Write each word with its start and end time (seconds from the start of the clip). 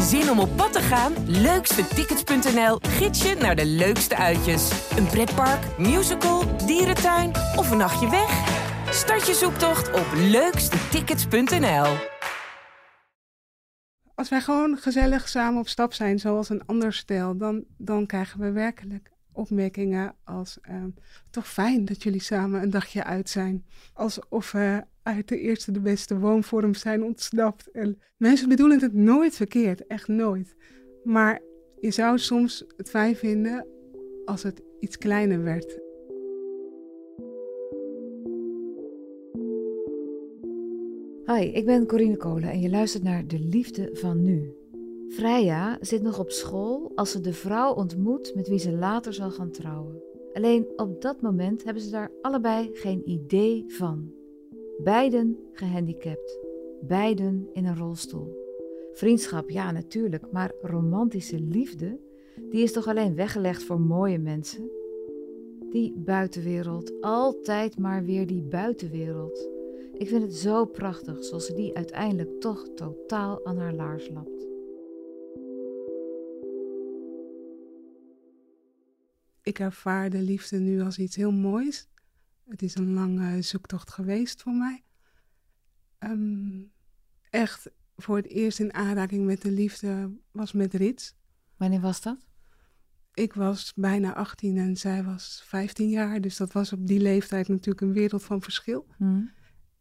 Zin 0.00 0.30
om 0.30 0.38
op 0.38 0.56
pad 0.56 0.72
te 0.72 0.80
gaan? 0.80 1.12
Leukstetickets.nl 1.26 2.78
gids 2.80 3.22
je 3.22 3.34
naar 3.34 3.56
de 3.56 3.66
leukste 3.66 4.16
uitjes. 4.16 4.90
Een 4.96 5.06
pretpark, 5.06 5.78
musical, 5.78 6.56
dierentuin 6.66 7.30
of 7.56 7.70
een 7.70 7.76
nachtje 7.76 8.10
weg? 8.10 8.30
Start 8.90 9.26
je 9.26 9.34
zoektocht 9.34 9.92
op 9.92 10.06
leukstetickets.nl. 10.14 11.86
Als 14.14 14.28
wij 14.28 14.40
gewoon 14.40 14.76
gezellig 14.76 15.28
samen 15.28 15.60
op 15.60 15.68
stap 15.68 15.92
zijn, 15.92 16.18
zoals 16.18 16.48
een 16.48 16.66
ander 16.66 16.92
stel, 16.92 17.36
dan, 17.36 17.64
dan 17.76 18.06
krijgen 18.06 18.40
we 18.40 18.50
werkelijk 18.50 19.10
opmerkingen 19.32 20.14
als 20.24 20.58
ehm, 20.60 20.88
toch 21.30 21.48
fijn 21.48 21.84
dat 21.84 22.02
jullie 22.02 22.22
samen 22.22 22.62
een 22.62 22.70
dagje 22.70 23.04
uit 23.04 23.30
zijn. 23.30 23.64
Alsof 23.92 24.52
we 24.52 24.84
uit 25.04 25.28
de 25.28 25.38
eerste 25.38 25.72
de 25.72 25.80
beste 25.80 26.18
woonvorm 26.18 26.74
zijn 26.74 27.02
ontsnapt. 27.02 27.70
En 27.70 27.98
mensen 28.16 28.48
bedoelen 28.48 28.80
het 28.80 28.92
nooit 28.92 29.34
verkeerd, 29.34 29.86
echt 29.86 30.08
nooit. 30.08 30.54
Maar 31.02 31.42
je 31.80 31.90
zou 31.90 32.18
soms 32.18 32.64
het 32.76 32.90
fijn 32.90 33.16
vinden 33.16 33.66
als 34.24 34.42
het 34.42 34.62
iets 34.80 34.98
kleiner 34.98 35.42
werd. 35.42 35.82
Hoi, 41.24 41.46
ik 41.46 41.64
ben 41.64 41.86
Corine 41.86 42.16
Kolen 42.16 42.50
en 42.50 42.60
je 42.60 42.70
luistert 42.70 43.02
naar 43.02 43.26
De 43.26 43.38
Liefde 43.38 43.90
van 43.92 44.22
Nu. 44.22 44.54
Freya 45.08 45.78
zit 45.80 46.02
nog 46.02 46.18
op 46.18 46.30
school 46.30 46.92
als 46.94 47.10
ze 47.10 47.20
de 47.20 47.32
vrouw 47.32 47.74
ontmoet 47.74 48.32
met 48.34 48.48
wie 48.48 48.58
ze 48.58 48.72
later 48.72 49.14
zal 49.14 49.30
gaan 49.30 49.50
trouwen. 49.50 50.02
Alleen 50.32 50.66
op 50.76 51.00
dat 51.00 51.20
moment 51.20 51.64
hebben 51.64 51.82
ze 51.82 51.90
daar 51.90 52.10
allebei 52.22 52.70
geen 52.72 53.10
idee 53.10 53.64
van. 53.68 54.12
Beiden 54.78 55.38
gehandicapt, 55.52 56.38
beiden 56.80 57.48
in 57.52 57.64
een 57.64 57.76
rolstoel. 57.76 58.36
Vriendschap, 58.92 59.50
ja 59.50 59.70
natuurlijk, 59.70 60.32
maar 60.32 60.52
romantische 60.62 61.40
liefde, 61.40 61.98
die 62.50 62.62
is 62.62 62.72
toch 62.72 62.86
alleen 62.86 63.14
weggelegd 63.14 63.62
voor 63.62 63.80
mooie 63.80 64.18
mensen? 64.18 64.70
Die 65.70 65.92
buitenwereld, 65.96 66.92
altijd 67.00 67.78
maar 67.78 68.04
weer 68.04 68.26
die 68.26 68.42
buitenwereld. 68.42 69.48
Ik 69.92 70.08
vind 70.08 70.22
het 70.22 70.34
zo 70.34 70.64
prachtig 70.64 71.24
zoals 71.24 71.46
ze 71.46 71.54
die 71.54 71.76
uiteindelijk 71.76 72.40
toch 72.40 72.68
totaal 72.74 73.46
aan 73.46 73.58
haar 73.58 73.74
laars 73.74 74.08
lapt. 74.08 74.46
Ik 79.42 79.58
ervaar 79.58 80.10
de 80.10 80.20
liefde 80.20 80.58
nu 80.58 80.80
als 80.80 80.98
iets 80.98 81.16
heel 81.16 81.32
moois. 81.32 81.88
Het 82.48 82.62
is 82.62 82.74
een 82.74 82.92
lange 82.92 83.42
zoektocht 83.42 83.90
geweest 83.90 84.42
voor 84.42 84.52
mij. 84.52 84.84
Ehm, 85.98 86.62
echt 87.30 87.70
voor 87.96 88.16
het 88.16 88.26
eerst 88.26 88.60
in 88.60 88.74
aanraking 88.74 89.26
met 89.26 89.42
de 89.42 89.50
liefde 89.50 90.16
was 90.30 90.52
met 90.52 90.74
Rits. 90.74 91.14
Wanneer 91.56 91.80
was 91.80 92.00
dat? 92.00 92.26
Ik 93.14 93.32
was 93.32 93.72
bijna 93.74 94.14
18 94.14 94.56
en 94.56 94.76
zij 94.76 95.04
was 95.04 95.42
15 95.44 95.88
jaar. 95.88 96.20
Dus 96.20 96.36
dat 96.36 96.52
was 96.52 96.72
op 96.72 96.86
die 96.86 97.00
leeftijd 97.00 97.48
natuurlijk 97.48 97.80
een 97.80 97.92
wereld 97.92 98.22
van 98.22 98.42
verschil. 98.42 98.86
Hmm. 98.96 99.30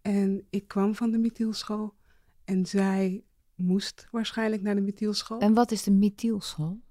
En 0.02 0.48
ik 0.50 0.67
kwam 0.67 0.95
van 0.95 1.11
de 1.11 1.17
Mithielschool. 1.17 1.95
En 2.44 2.66
zij 2.66 3.23
moest 3.55 4.08
waarschijnlijk 4.11 4.61
naar 4.61 4.75
de 4.75 4.81
Mithielschool. 4.81 5.39
En 5.39 5.53
wat 5.53 5.72
is 5.72 5.83
de 5.83 5.92
Mithielschool? 5.92 6.81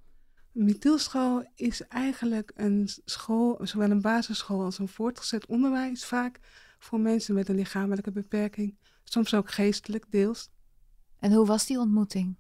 Een 0.55 0.65
Mithielschool 0.65 1.51
is 1.55 1.87
eigenlijk 1.89 2.53
een 2.55 2.89
school, 3.05 3.59
zowel 3.63 3.91
een 3.91 4.01
basisschool 4.01 4.65
als 4.65 4.79
een 4.79 4.89
voortgezet 4.89 5.47
onderwijs, 5.47 6.05
vaak 6.05 6.39
voor 6.79 7.01
mensen 7.01 7.35
met 7.35 7.49
een 7.49 7.55
lichamelijke 7.55 8.13
beperking, 8.13 8.77
soms 9.05 9.35
ook 9.35 9.51
geestelijk 9.51 10.05
deels. 10.11 10.51
En 11.19 11.33
hoe 11.33 11.47
was 11.47 11.67
die 11.67 11.79
ontmoeting? 11.79 12.37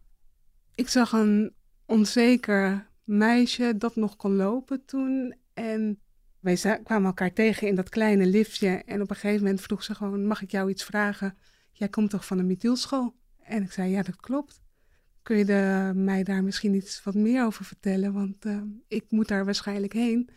Ik 0.74 0.88
zag 0.88 1.12
een 1.12 1.54
onzeker 1.86 2.90
meisje 3.04 3.74
dat 3.78 3.96
nog 3.96 4.16
kon 4.16 4.36
lopen 4.36 4.84
toen. 4.84 5.34
En 5.54 6.00
wij 6.40 6.80
kwamen 6.84 7.06
elkaar 7.06 7.32
tegen 7.32 7.68
in 7.68 7.74
dat 7.74 7.88
kleine 7.88 8.26
liftje. 8.26 8.68
En 8.68 9.02
op 9.02 9.10
een 9.10 9.16
gegeven 9.16 9.42
moment 9.42 9.60
vroeg 9.60 9.82
ze 9.82 9.94
gewoon: 9.94 10.26
Mag 10.26 10.42
ik 10.42 10.50
jou 10.50 10.70
iets 10.70 10.84
vragen? 10.84 11.36
Jij 11.72 11.88
komt 11.88 12.10
toch 12.10 12.26
van 12.26 12.36
de 12.36 12.42
Mithielschool? 12.42 13.14
En 13.38 13.62
ik 13.62 13.72
zei: 13.72 13.90
Ja, 13.90 14.02
dat 14.02 14.16
klopt. 14.16 14.61
Kun 15.22 15.36
je 15.36 15.44
de- 15.44 15.92
mij 15.94 16.22
daar 16.22 16.44
misschien 16.44 16.74
iets 16.74 17.02
wat 17.02 17.14
meer 17.14 17.44
over 17.44 17.64
vertellen? 17.64 18.12
Want 18.12 18.44
eh, 18.44 18.62
ik 18.88 19.04
moet 19.08 19.28
daar 19.28 19.44
waarschijnlijk 19.44 19.92
heen. 19.92 20.28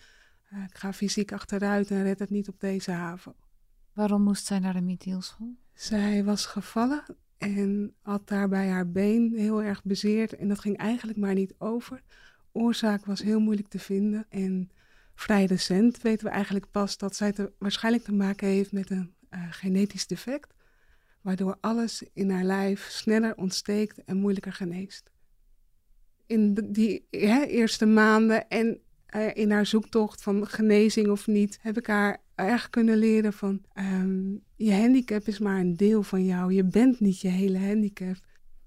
Eh, 0.50 0.64
ik 0.64 0.76
ga 0.78 0.94
fysiek 0.94 1.32
achteruit 1.32 1.92
en 1.92 2.04
red 2.04 2.20
het 2.20 2.30
niet 2.30 2.48
op 2.48 2.60
deze 2.60 2.92
haven. 2.92 3.36
Waarom 3.94 4.22
moest 4.22 4.46
zij 4.46 4.60
naar 4.60 4.74
de 4.74 4.82
Mithielschool? 4.82 5.56
Zij 5.74 6.24
was 6.24 6.46
gevallen 6.46 7.04
en 7.38 7.94
had 8.02 8.28
daarbij 8.28 8.68
haar 8.68 8.92
been 8.92 9.34
heel 9.36 9.64
erg 9.64 9.84
bezeerd. 9.84 10.36
En 10.36 10.48
dat 10.48 10.60
ging 10.60 10.78
eigenlijk 10.78 11.18
maar 11.18 11.34
niet 11.34 11.54
over. 11.58 12.02
Oorzaak 12.52 13.06
was 13.06 13.22
heel 13.22 13.40
moeilijk 13.40 13.68
te 13.68 13.80
vinden. 13.80 14.26
En 14.30 14.70
vrij 15.16 15.46
recent 15.46 16.02
weten 16.02 16.26
we 16.26 16.32
eigenlijk 16.32 16.72
pas 16.72 16.98
dat 16.98 17.16
zij 17.16 17.32
te, 17.32 17.52
waarschijnlijk 17.60 18.04
te 18.04 18.14
maken 18.14 18.48
heeft 18.48 18.72
met 18.72 18.90
een 18.90 19.14
eh, 19.30 19.42
genetisch 19.50 20.08
defect. 20.08 20.54
Waardoor 21.26 21.58
alles 21.62 22.04
in 22.14 22.30
haar 22.30 22.44
lijf 22.44 22.88
sneller 22.90 23.36
ontsteekt 23.36 24.04
en 24.04 24.18
moeilijker 24.18 24.54
geneest. 24.54 25.12
In 26.26 26.54
die 26.54 27.08
hè, 27.10 27.44
eerste 27.46 27.86
maanden 27.86 28.48
en 28.48 28.80
eh, 29.06 29.36
in 29.36 29.52
haar 29.52 29.66
zoektocht 29.66 30.22
van 30.22 30.48
genezing 30.48 31.10
of 31.10 31.28
niet, 31.28 31.58
heb 31.62 31.78
ik 31.78 31.88
haar 31.88 32.22
erg 32.36 32.70
kunnen 32.70 32.98
leren 32.98 33.34
van 33.34 33.62
ehm, 33.74 34.34
je 34.56 34.74
handicap 34.74 35.28
is 35.28 35.40
maar 35.40 35.60
een 35.60 35.76
deel 35.76 36.04
van 36.04 36.26
jou. 36.26 36.54
Je 36.54 36.64
bent 36.64 37.00
niet 37.00 37.22
je 37.22 37.28
hele 37.28 37.60
handicap. 37.60 38.16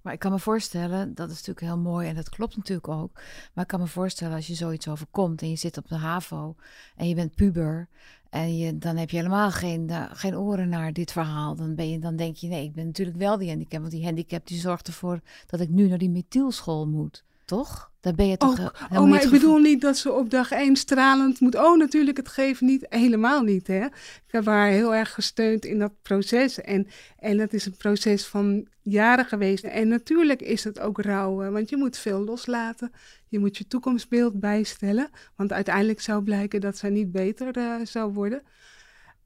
Maar 0.02 0.12
ik 0.12 0.18
kan 0.18 0.32
me 0.32 0.38
voorstellen, 0.38 1.14
dat 1.14 1.30
is 1.30 1.34
natuurlijk 1.34 1.66
heel 1.66 1.78
mooi 1.78 2.08
en 2.08 2.14
dat 2.14 2.28
klopt 2.28 2.56
natuurlijk 2.56 2.88
ook. 2.88 3.12
Maar 3.54 3.64
ik 3.64 3.70
kan 3.70 3.80
me 3.80 3.86
voorstellen 3.86 4.36
als 4.36 4.46
je 4.46 4.54
zoiets 4.54 4.88
overkomt 4.88 5.42
en 5.42 5.50
je 5.50 5.56
zit 5.56 5.76
op 5.76 5.88
de 5.88 5.96
HAVO 5.96 6.56
en 6.96 7.08
je 7.08 7.14
bent 7.14 7.34
puber 7.34 7.88
en 8.30 8.56
je, 8.56 8.78
dan 8.78 8.96
heb 8.96 9.10
je 9.10 9.16
helemaal 9.16 9.50
geen, 9.50 9.90
eh, 9.90 10.04
geen 10.12 10.36
oren 10.36 10.68
naar 10.68 10.92
dit 10.92 11.12
verhaal. 11.12 11.54
Dan, 11.54 11.74
ben 11.74 11.90
je, 11.90 11.98
dan 11.98 12.16
denk 12.16 12.36
je, 12.36 12.48
nee, 12.48 12.64
ik 12.64 12.72
ben 12.72 12.86
natuurlijk 12.86 13.16
wel 13.16 13.38
die 13.38 13.48
handicap. 13.48 13.80
Want 13.80 13.92
die 13.92 14.04
handicap 14.04 14.46
die 14.46 14.60
zorgt 14.60 14.86
ervoor 14.86 15.20
dat 15.46 15.60
ik 15.60 15.68
nu 15.68 15.88
naar 15.88 15.98
die 15.98 16.10
methielschool 16.10 16.86
moet. 16.86 17.24
Toch? 17.44 17.87
Dan 18.08 18.16
ben 18.16 18.26
je 18.26 18.36
toch 18.36 18.50
Ook, 18.50 18.72
he- 18.88 18.98
oh, 18.98 19.08
maar 19.08 19.22
ik 19.22 19.30
bedoel 19.30 19.58
niet 19.58 19.80
dat 19.80 19.96
ze 19.96 20.12
op 20.12 20.30
dag 20.30 20.50
één 20.50 20.76
stralend 20.76 21.40
moet. 21.40 21.54
Oh, 21.54 21.78
natuurlijk, 21.78 22.16
het 22.16 22.28
geeft 22.28 22.60
niet. 22.60 22.86
Helemaal 22.88 23.42
niet, 23.42 23.66
hè. 23.66 23.84
Ik 23.84 24.22
heb 24.26 24.46
haar 24.46 24.68
heel 24.68 24.94
erg 24.94 25.14
gesteund 25.14 25.64
in 25.64 25.78
dat 25.78 25.92
proces. 26.02 26.60
En, 26.60 26.86
en 27.18 27.36
dat 27.36 27.52
is 27.52 27.66
een 27.66 27.76
proces 27.76 28.26
van 28.26 28.66
jaren 28.82 29.24
geweest. 29.24 29.64
En 29.64 29.88
natuurlijk 29.88 30.42
is 30.42 30.64
het 30.64 30.80
ook 30.80 31.00
rouwen, 31.00 31.52
want 31.52 31.68
je 31.68 31.76
moet 31.76 31.98
veel 31.98 32.24
loslaten. 32.24 32.92
Je 33.28 33.38
moet 33.38 33.56
je 33.56 33.66
toekomstbeeld 33.66 34.40
bijstellen. 34.40 35.10
Want 35.36 35.52
uiteindelijk 35.52 36.00
zou 36.00 36.22
blijken 36.22 36.60
dat 36.60 36.76
zij 36.76 36.90
niet 36.90 37.12
beter 37.12 37.56
eh, 37.56 37.74
zou 37.82 38.12
worden. 38.12 38.42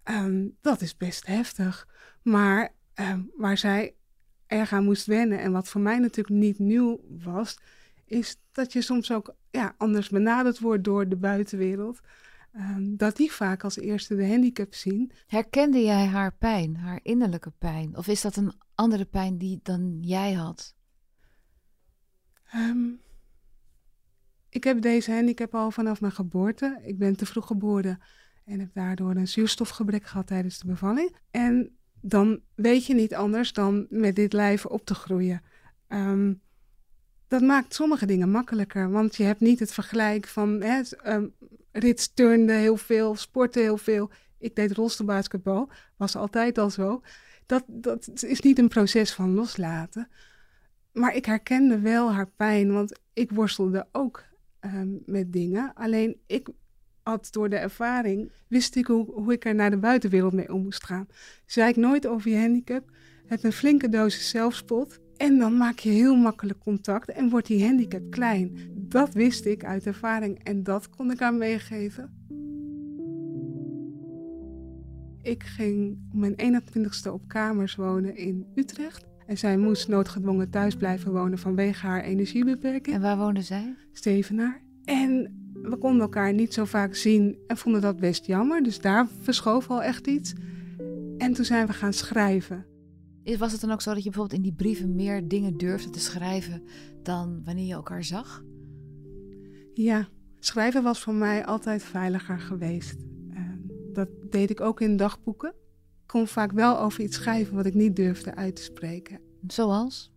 Ehm, 0.02 0.46
dat 0.60 0.80
is 0.80 0.96
best 0.96 1.26
heftig. 1.26 1.88
Maar 2.22 2.72
ehm, 2.94 3.20
waar 3.36 3.58
zij 3.58 3.94
erg 4.46 4.72
aan 4.72 4.84
moest 4.84 5.06
wennen 5.06 5.38
en 5.38 5.52
wat 5.52 5.68
voor 5.68 5.80
mij 5.80 5.98
natuurlijk 5.98 6.36
niet 6.36 6.58
nieuw 6.58 7.00
was, 7.24 7.58
is 8.12 8.36
dat 8.52 8.72
je 8.72 8.82
soms 8.82 9.12
ook 9.12 9.34
ja, 9.50 9.74
anders 9.78 10.08
benaderd 10.08 10.58
wordt 10.58 10.84
door 10.84 11.08
de 11.08 11.16
buitenwereld. 11.16 12.00
Ehm, 12.52 12.96
dat 12.96 13.16
die 13.16 13.32
vaak 13.32 13.64
als 13.64 13.78
eerste 13.78 14.14
de 14.14 14.28
handicap 14.28 14.74
zien. 14.74 15.12
Herkende 15.26 15.82
jij 15.82 16.06
haar 16.06 16.34
pijn, 16.34 16.76
haar 16.76 17.00
innerlijke 17.02 17.52
pijn? 17.58 17.96
Of 17.96 18.06
is 18.06 18.20
dat 18.20 18.36
een 18.36 18.52
andere 18.74 19.04
pijn 19.04 19.38
die 19.38 19.60
dan 19.62 19.98
jij 20.00 20.32
had? 20.32 20.74
Ehm, 22.50 22.90
ik 24.48 24.64
heb 24.64 24.80
deze 24.82 25.12
handicap 25.12 25.54
al 25.54 25.70
vanaf 25.70 26.00
mijn 26.00 26.12
geboorte. 26.12 26.80
Ik 26.84 26.98
ben 26.98 27.16
te 27.16 27.26
vroeg 27.26 27.46
geboren 27.46 28.00
en 28.44 28.60
heb 28.60 28.74
daardoor 28.74 29.16
een 29.16 29.28
zuurstofgebrek 29.28 30.06
gehad 30.06 30.26
tijdens 30.26 30.58
de 30.58 30.66
bevalling. 30.66 31.16
En 31.30 31.76
dan 32.00 32.40
weet 32.54 32.86
je 32.86 32.94
niet 32.94 33.14
anders 33.14 33.52
dan 33.52 33.86
met 33.88 34.16
dit 34.16 34.32
lijf 34.32 34.66
op 34.66 34.84
te 34.84 34.94
groeien. 34.94 35.42
Ehm, 35.86 36.32
dat 37.32 37.42
maakt 37.42 37.74
sommige 37.74 38.06
dingen 38.06 38.30
makkelijker, 38.30 38.90
want 38.90 39.16
je 39.16 39.24
hebt 39.24 39.40
niet 39.40 39.58
het 39.58 39.72
vergelijk 39.72 40.26
van 40.26 40.62
hè, 40.62 40.80
ehm, 41.02 41.26
Rits 41.72 42.14
turnde 42.14 42.52
heel 42.52 42.76
veel, 42.76 43.16
sportte 43.16 43.60
heel 43.60 43.76
veel. 43.76 44.10
Ik 44.38 44.56
deed 44.56 44.72
rolstoelbasketbal, 44.72 45.70
was 45.96 46.16
altijd 46.16 46.58
al 46.58 46.70
zo. 46.70 47.02
Dat, 47.46 47.64
dat 47.66 48.22
is 48.22 48.40
niet 48.40 48.58
een 48.58 48.68
proces 48.68 49.12
van 49.12 49.34
loslaten. 49.34 50.08
Maar 50.92 51.16
ik 51.16 51.24
herkende 51.24 51.78
wel 51.78 52.12
haar 52.12 52.30
pijn, 52.36 52.72
want 52.72 53.00
ik 53.12 53.30
worstelde 53.30 53.86
ook 53.92 54.24
ehm, 54.60 54.88
met 55.06 55.32
dingen. 55.32 55.72
Alleen 55.74 56.20
ik 56.26 56.48
had 57.02 57.28
door 57.30 57.48
de 57.48 57.56
ervaring, 57.56 58.32
wist 58.48 58.76
ik 58.76 58.86
hoe, 58.86 59.12
hoe 59.12 59.32
ik 59.32 59.44
er 59.44 59.54
naar 59.54 59.70
de 59.70 59.78
buitenwereld 59.78 60.32
mee 60.32 60.52
om 60.52 60.62
moest 60.62 60.84
gaan. 60.84 61.08
Zei 61.46 61.68
ik 61.68 61.76
nooit 61.76 62.06
over 62.06 62.30
je 62.30 62.38
handicap, 62.38 62.90
heb 63.26 63.44
een 63.44 63.52
flinke 63.52 63.88
dosis 63.88 64.28
zelfspot. 64.28 65.00
En 65.16 65.38
dan 65.38 65.56
maak 65.56 65.78
je 65.78 65.90
heel 65.90 66.16
makkelijk 66.16 66.58
contact 66.58 67.10
en 67.10 67.30
wordt 67.30 67.46
die 67.46 67.64
handicap 67.64 68.10
klein. 68.10 68.58
Dat 68.74 69.14
wist 69.14 69.44
ik 69.44 69.64
uit 69.64 69.86
ervaring 69.86 70.38
en 70.42 70.62
dat 70.62 70.90
kon 70.90 71.10
ik 71.10 71.18
haar 71.18 71.34
meegeven. 71.34 72.10
Ik 75.22 75.42
ging 75.42 75.98
op 76.12 76.18
mijn 76.18 76.62
21ste 76.62 77.12
op 77.12 77.28
kamers 77.28 77.74
wonen 77.74 78.16
in 78.16 78.46
Utrecht. 78.54 79.04
En 79.26 79.38
zij 79.38 79.56
moest 79.56 79.88
noodgedwongen 79.88 80.50
thuis 80.50 80.76
blijven 80.76 81.12
wonen 81.12 81.38
vanwege 81.38 81.86
haar 81.86 82.02
energiebeperking. 82.02 82.96
En 82.96 83.02
waar 83.02 83.18
woonde 83.18 83.42
zij? 83.42 83.74
Stevenaar. 83.92 84.60
En 84.84 85.40
we 85.62 85.76
konden 85.76 86.00
elkaar 86.00 86.32
niet 86.32 86.54
zo 86.54 86.64
vaak 86.64 86.94
zien 86.94 87.38
en 87.46 87.56
vonden 87.56 87.80
dat 87.80 88.00
best 88.00 88.26
jammer. 88.26 88.62
Dus 88.62 88.80
daar 88.80 89.06
verschoof 89.20 89.70
al 89.70 89.82
echt 89.82 90.06
iets. 90.06 90.34
En 91.18 91.32
toen 91.32 91.44
zijn 91.44 91.66
we 91.66 91.72
gaan 91.72 91.92
schrijven. 91.92 92.66
Was 93.38 93.52
het 93.52 93.60
dan 93.60 93.70
ook 93.70 93.82
zo 93.82 93.94
dat 93.94 94.02
je 94.02 94.10
bijvoorbeeld 94.10 94.38
in 94.38 94.42
die 94.42 94.54
brieven 94.56 94.94
meer 94.94 95.28
dingen 95.28 95.56
durfde 95.56 95.90
te 95.90 96.00
schrijven 96.00 96.62
dan 97.02 97.44
wanneer 97.44 97.66
je 97.66 97.72
elkaar 97.72 98.04
zag? 98.04 98.44
Ja, 99.74 100.08
schrijven 100.38 100.82
was 100.82 101.00
voor 101.00 101.14
mij 101.14 101.44
altijd 101.44 101.82
veiliger 101.82 102.40
geweest. 102.40 102.96
Uh, 103.30 103.38
dat 103.92 104.08
deed 104.30 104.50
ik 104.50 104.60
ook 104.60 104.80
in 104.80 104.96
dagboeken. 104.96 105.48
Ik 106.02 106.06
kon 106.06 106.26
vaak 106.26 106.52
wel 106.52 106.78
over 106.78 107.02
iets 107.02 107.16
schrijven 107.16 107.54
wat 107.54 107.66
ik 107.66 107.74
niet 107.74 107.96
durfde 107.96 108.34
uit 108.34 108.56
te 108.56 108.62
spreken. 108.62 109.20
Zoals? 109.46 110.12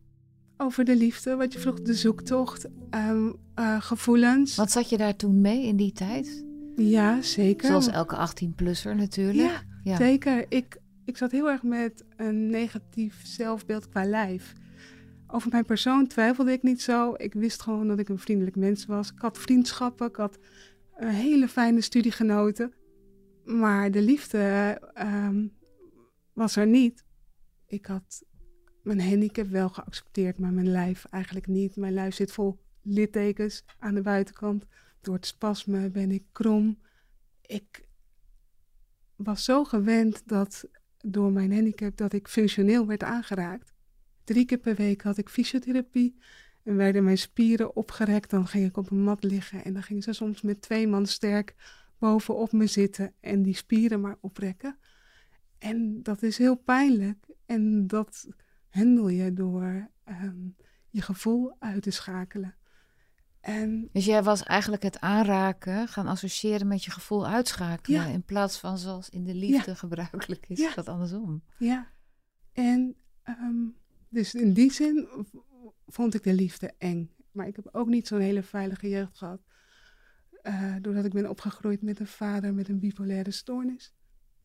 Over 0.58 0.86
de 0.86 0.96
liefde, 0.96 1.36
wat 1.36 1.54
je 1.54 1.60
vroeg, 1.60 1.82
de 1.82 1.94
zoektocht, 1.94 2.68
um, 2.92 3.36
uh, 3.60 3.82
gevoelens. 3.82 4.56
Wat 4.56 4.72
zat 4.72 4.90
je 4.90 4.98
daar 4.98 5.16
toen 5.16 5.42
mee 5.42 5.66
in 5.66 5.76
die 5.76 5.92
tijd? 5.92 6.46
Ja, 6.76 7.22
zeker. 7.22 7.68
Zoals 7.68 7.88
elke 7.88 8.30
18-plusser 8.30 8.96
natuurlijk. 8.96 9.50
Ja, 9.50 9.64
ja, 9.84 9.98
zeker. 9.98 10.46
Ik, 10.50 10.78
ik 11.06 11.18
zat 11.18 11.32
heel 11.32 11.50
erg 11.50 11.64
met 11.64 12.06
een 12.16 12.50
negatief 12.50 13.26
zelfbeeld 13.26 13.90
qua 13.90 14.06
lijf. 14.06 14.54
Over 15.28 15.52
mijn 15.52 15.66
persoon 15.66 16.08
twijfelde 16.08 16.52
ik 16.52 16.64
niet 16.64 16.82
zo. 16.82 17.14
Ik 17.18 17.34
wist 17.34 17.62
gewoon 17.62 17.88
dat 17.88 18.00
ik 18.00 18.10
een 18.10 18.20
vriendelijk 18.20 18.56
mens 18.56 18.86
was. 18.86 19.12
Ik 19.12 19.20
had 19.20 19.38
vriendschappen, 19.38 20.08
ik 20.08 20.16
had 20.16 20.38
een 20.96 21.08
hele 21.08 21.48
fijne 21.48 21.82
studiegenoten. 21.82 22.74
Maar 23.44 23.92
de 23.92 24.02
liefde 24.02 24.78
um, 25.02 25.54
was 26.34 26.56
er 26.56 26.68
niet. 26.68 27.06
Ik 27.68 27.86
had 27.86 28.24
mijn 28.84 29.02
handicap 29.02 29.48
wel 29.48 29.70
geaccepteerd, 29.70 30.40
maar 30.40 30.54
mijn 30.54 30.72
lijf 30.72 31.06
eigenlijk 31.06 31.48
niet. 31.48 31.76
Mijn 31.76 31.94
lijf 31.94 32.16
zit 32.16 32.32
vol 32.32 32.60
littekens 32.82 33.66
aan 33.80 33.96
de 33.96 34.02
buitenkant. 34.02 34.66
Door 35.02 35.16
het 35.16 35.26
spasme 35.26 35.90
ben 35.90 36.12
ik 36.12 36.24
krom. 36.32 36.80
Ik 37.42 37.88
was 39.16 39.44
zo 39.44 39.64
gewend 39.64 40.28
dat 40.28 40.68
door 41.06 41.32
mijn 41.32 41.54
handicap 41.54 41.98
dat 41.98 42.14
ik 42.14 42.28
functioneel 42.28 42.88
werd 42.88 43.04
aangeraakt. 43.04 43.74
Drie 44.24 44.46
keer 44.46 44.58
per 44.58 44.76
week 44.76 45.02
had 45.02 45.18
ik 45.18 45.30
fysiotherapie 45.30 46.18
en 46.64 46.76
werden 46.76 47.04
mijn 47.04 47.18
spieren 47.18 47.76
opgerekt. 47.76 48.30
Dan 48.30 48.48
ging 48.48 48.66
ik 48.68 48.78
op 48.78 48.92
een 48.92 49.04
mat 49.04 49.24
liggen 49.24 49.64
en 49.64 49.74
dan 49.74 49.84
gingen 49.84 50.04
ze 50.04 50.14
soms 50.14 50.42
met 50.42 50.62
twee 50.62 50.88
man 50.88 51.06
sterk 51.06 51.56
bovenop 51.98 52.52
me 52.52 52.68
zitten 52.68 53.14
en 53.20 53.44
die 53.44 53.56
spieren 53.56 54.02
maar 54.02 54.18
oprekken. 54.20 54.78
En 55.58 56.04
dat 56.04 56.24
is 56.24 56.38
heel 56.38 56.56
pijnlijk 56.56 57.26
en 57.46 57.88
dat 57.88 58.28
handel 58.70 59.10
je 59.10 59.34
door 59.34 59.90
um, 60.06 60.56
je 60.90 61.02
gevoel 61.02 61.56
uit 61.60 61.84
te 61.84 61.92
schakelen. 61.92 62.56
En, 63.46 63.90
dus 63.92 64.06
jij 64.06 64.24
was 64.24 64.44
eigenlijk 64.44 64.84
het 64.84 65.00
aanraken 65.00 65.88
gaan 65.88 66.08
associëren 66.08 66.68
met 66.68 66.84
je 66.84 66.92
gevoel 66.92 67.28
uitschakelen. 67.28 68.02
Ja. 68.02 68.14
In 68.14 68.24
plaats 68.24 68.58
van 68.60 68.78
zoals 68.78 69.10
in 69.10 69.24
de 69.24 69.34
liefde 69.36 69.70
Ja. 69.72 69.78
gebruikelijk 69.78 70.46
is, 70.50 70.60
Ja. 70.60 70.74
dat 70.74 70.88
andersom. 70.88 71.44
Ja, 71.58 71.88
en 72.54 72.96
ehm, 73.24 73.56
dus 74.10 74.34
in 74.36 74.54
die 74.54 74.72
zin 74.72 75.08
vond 75.88 76.14
ik 76.14 76.24
de 76.24 76.34
liefde 76.34 76.74
eng. 76.78 77.12
Maar 77.32 77.48
ik 77.48 77.56
heb 77.56 77.70
ook 77.72 77.88
niet 77.88 78.08
zo'n 78.08 78.20
hele 78.20 78.44
veilige 78.44 78.90
jeugd 78.90 79.18
gehad. 79.18 79.42
Eh, 80.42 80.76
doordat 80.82 81.06
ik 81.06 81.14
ben 81.14 81.30
opgegroeid 81.30 81.82
met 81.82 82.00
een 82.00 82.08
vader 82.08 82.54
met 82.54 82.70
een 82.70 82.80
bipolaire 82.80 83.32
stoornis. 83.32 83.94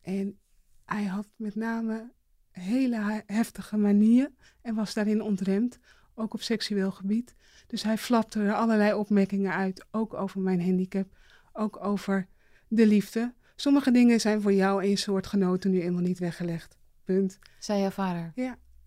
En 0.01 0.39
hij 0.85 1.05
had 1.05 1.27
met 1.35 1.55
name 1.55 2.11
hele 2.51 2.95
he- 2.99 3.21
heftige 3.25 3.77
manieren 3.77 4.35
en 4.61 4.75
was 4.75 4.93
daarin 4.93 5.21
ontremd, 5.21 5.79
ook 6.21 6.33
op 6.33 6.41
seksueel 6.41 6.91
gebied. 6.91 7.35
Dus 7.67 7.83
hij 7.83 7.97
flapte 7.97 8.39
er 8.41 8.53
allerlei 8.53 8.93
opmerkingen 8.93 9.53
uit, 9.53 9.85
ook 9.91 10.13
over 10.13 10.39
mijn 10.41 10.61
handicap, 10.63 11.07
ook 11.53 11.83
over 11.85 12.27
de 12.67 12.87
liefde. 12.87 13.33
Sommige 13.55 13.91
dingen 13.91 14.19
zijn 14.19 14.41
voor 14.41 14.53
jou 14.53 14.83
en 14.83 14.89
je 14.89 14.95
soortgenoten 14.95 15.71
nu 15.71 15.81
eenmaal 15.81 16.01
niet 16.01 16.19
weggelegd. 16.19 16.77
Punt. 17.03 17.39
Zei 17.59 17.79
jouw 17.81 17.89
vader. 17.89 18.31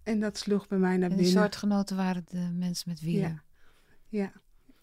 En 0.03 0.21
dat 0.21 0.39
sloeg 0.39 0.69
bij 0.69 0.79
mij 0.79 0.97
naar 0.97 1.11
En 1.11 1.17
die 1.17 1.25
binnen. 1.25 1.43
soortgenoten 1.43 1.97
waren 1.97 2.25
de 2.29 2.51
mensen 2.59 2.89
met 2.89 3.01
wielen. 3.01 3.43
Ja. 4.09 4.33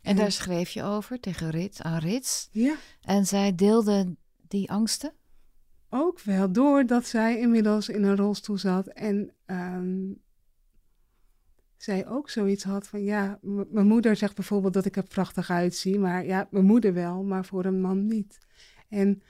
En 0.02 0.16
daar 0.16 0.32
schreef 0.32 0.70
je 0.70 0.84
over 0.84 1.20
tegen 1.20 1.50
Rits, 1.50 1.82
aan 1.82 1.98
Rits. 2.00 2.48
Ja, 2.52 2.76
En 3.02 3.26
zij 3.26 3.56
deelde 3.56 4.16
die 4.48 4.72
angsten. 4.72 5.14
ook 5.90 6.22
wel. 6.22 6.52
Doordat 6.52 7.06
zij 7.06 7.40
inmiddels 7.40 7.90
in 7.90 8.04
een 8.04 8.16
rolstoel 8.16 8.58
zat 8.58 8.88
en 8.88 9.34
ehm, 9.46 10.12
zij 11.84 12.08
ook 12.08 12.30
zoiets 12.30 12.64
had 12.64 12.88
van 12.88 13.04
ja, 13.04 13.40
mijn 13.70 13.88
moeder 13.88 14.16
zegt 14.16 14.36
bijvoorbeeld 14.36 14.74
dat 14.74 14.86
ik 14.86 14.98
er 14.98 15.04
prachtig 15.04 15.50
uitzie, 15.50 16.00
maar 16.00 16.26
ja, 16.26 16.48
mijn 16.52 16.66
moeder 16.66 16.94
wel, 16.94 17.24
maar 17.24 17.46
voor 17.46 17.66
een 17.66 17.82
man 17.82 18.06
niet. 18.06 18.38
En 18.90 19.22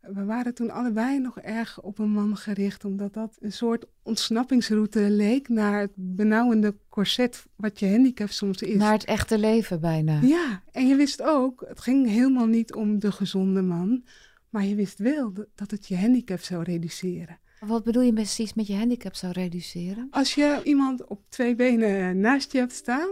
we 0.00 0.24
waren 0.24 0.54
toen 0.54 0.70
allebei 0.70 1.18
nog 1.18 1.38
erg 1.38 1.82
op 1.82 1.98
een 1.98 2.10
man 2.10 2.36
gericht, 2.36 2.84
omdat 2.84 3.14
dat 3.14 3.36
een 3.40 3.52
soort 3.52 3.86
ontsnappingsroute 4.02 5.00
leek 5.00 5.48
naar 5.48 5.80
het 5.80 5.92
benauwende 5.94 6.76
corset 6.88 7.46
wat 7.54 7.80
je 7.80 7.90
handicap 7.90 8.30
soms 8.30 8.62
is. 8.62 8.76
Naar 8.76 8.92
het 8.92 9.04
echte 9.04 9.38
leven 9.38 9.80
bijna. 9.80 10.20
Ja, 10.22 10.62
en 10.72 10.86
je 10.88 10.96
wist 10.96 11.22
ook, 11.22 11.64
het 11.68 11.80
ging 11.80 12.08
helemaal 12.08 12.46
niet 12.46 12.74
om 12.74 12.98
de 12.98 13.12
gezonde 13.12 13.62
man, 13.62 14.04
maar 14.50 14.64
je 14.64 14.74
wist 14.74 14.98
wel 14.98 15.32
dat 15.54 15.70
het 15.70 15.88
je 15.88 15.96
handicap 15.98 16.40
zou 16.40 16.62
reduceren. 16.62 17.38
Wat 17.60 17.84
bedoel 17.84 18.02
je 18.02 18.12
precies 18.12 18.54
met 18.54 18.66
je 18.66 18.74
handicap 18.74 19.14
zou 19.14 19.32
reduceren? 19.32 20.08
Als 20.10 20.34
je 20.34 20.60
iemand 20.64 21.04
op 21.06 21.20
twee 21.28 21.54
benen 21.54 22.20
naast 22.20 22.52
je 22.52 22.58
hebt 22.58 22.72
staan, 22.72 23.08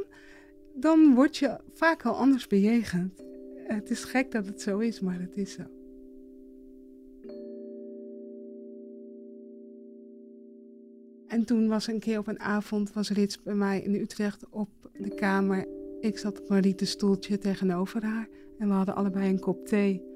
dan 0.75 1.15
word 1.15 1.37
je 1.37 1.61
vaak 1.75 2.05
al 2.05 2.15
anders 2.15 2.47
bejegend. 2.47 3.25
Het 3.67 3.91
is 3.91 4.05
gek 4.05 4.31
dat 4.31 4.47
het 4.47 4.61
zo 4.61 4.79
is, 4.79 5.01
maar 5.01 5.21
het 5.21 5.37
is 5.37 5.53
zo. 5.53 5.63
En 11.27 11.45
toen 11.45 11.69
was 11.69 11.87
een 11.87 12.01
keer 12.01 12.19
op 12.19 12.27
een 12.27 12.41
avond, 12.41 12.93
was 12.93 13.11
Rits 13.11 13.43
bij 13.43 13.55
mij 13.55 13.81
in 13.81 13.95
Utrecht 13.95 14.49
op 14.51 14.91
de 14.93 15.15
kamer. 15.15 15.67
Ik 16.01 16.19
zat 16.19 16.41
op 16.41 16.51
een 16.51 16.61
rieten 16.61 16.87
stoeltje 16.87 17.39
tegenover 17.39 18.05
haar 18.05 18.29
en 18.59 18.69
we 18.69 18.75
hadden 18.75 18.95
allebei 18.95 19.29
een 19.29 19.41
kop 19.41 19.67
thee. 19.67 20.14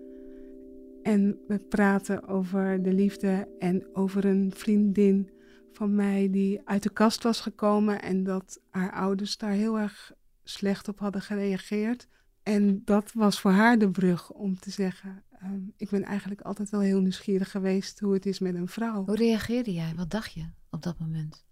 En 1.08 1.44
we 1.46 1.58
praten 1.58 2.26
over 2.26 2.82
de 2.82 2.92
liefde 2.92 3.48
en 3.58 3.88
over 3.92 4.24
een 4.24 4.52
vriendin 4.54 5.30
van 5.72 5.94
mij 5.94 6.30
die 6.30 6.60
uit 6.64 6.82
de 6.82 6.90
kast 6.90 7.22
was 7.22 7.40
gekomen 7.40 8.02
en 8.02 8.24
dat 8.24 8.60
haar 8.70 8.92
ouders 8.92 9.36
daar 9.36 9.50
heel 9.50 9.78
erg 9.78 10.12
slecht 10.44 10.88
op 10.88 10.98
hadden 10.98 11.22
gereageerd. 11.22 12.08
En 12.42 12.84
dat 12.84 13.12
was 13.12 13.40
voor 13.40 13.50
haar 13.50 13.78
de 13.78 13.90
brug 13.90 14.30
om 14.32 14.58
te 14.58 14.70
zeggen: 14.70 15.24
ehm, 15.30 15.60
Ik 15.76 15.90
ben 15.90 16.02
eigenlijk 16.02 16.40
altijd 16.40 16.70
wel 16.70 16.80
heel 16.80 17.00
nieuwsgierig 17.00 17.50
geweest 17.50 18.00
hoe 18.00 18.14
het 18.14 18.26
is 18.26 18.38
met 18.38 18.54
een 18.54 18.68
vrouw. 18.68 19.04
Hoe 19.04 19.16
reageerde 19.16 19.72
jij? 19.72 19.92
Wat 19.96 20.10
dacht 20.10 20.32
je 20.32 20.50
op 20.70 20.82
dat 20.82 20.98
moment? 20.98 21.44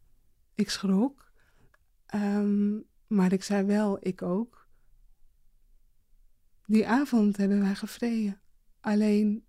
Ik 0.55 0.71
schrok, 0.71 1.33
Ehm, 2.07 2.79
maar 3.07 3.33
ik 3.33 3.43
zei 3.43 3.65
wel: 3.65 3.99
Ik 4.01 4.23
ook. 4.23 4.69
Die 6.67 6.87
avond 6.87 7.37
hebben 7.37 7.61
wij 7.61 7.75
gevreden. 7.75 8.41
Alleen 8.81 9.46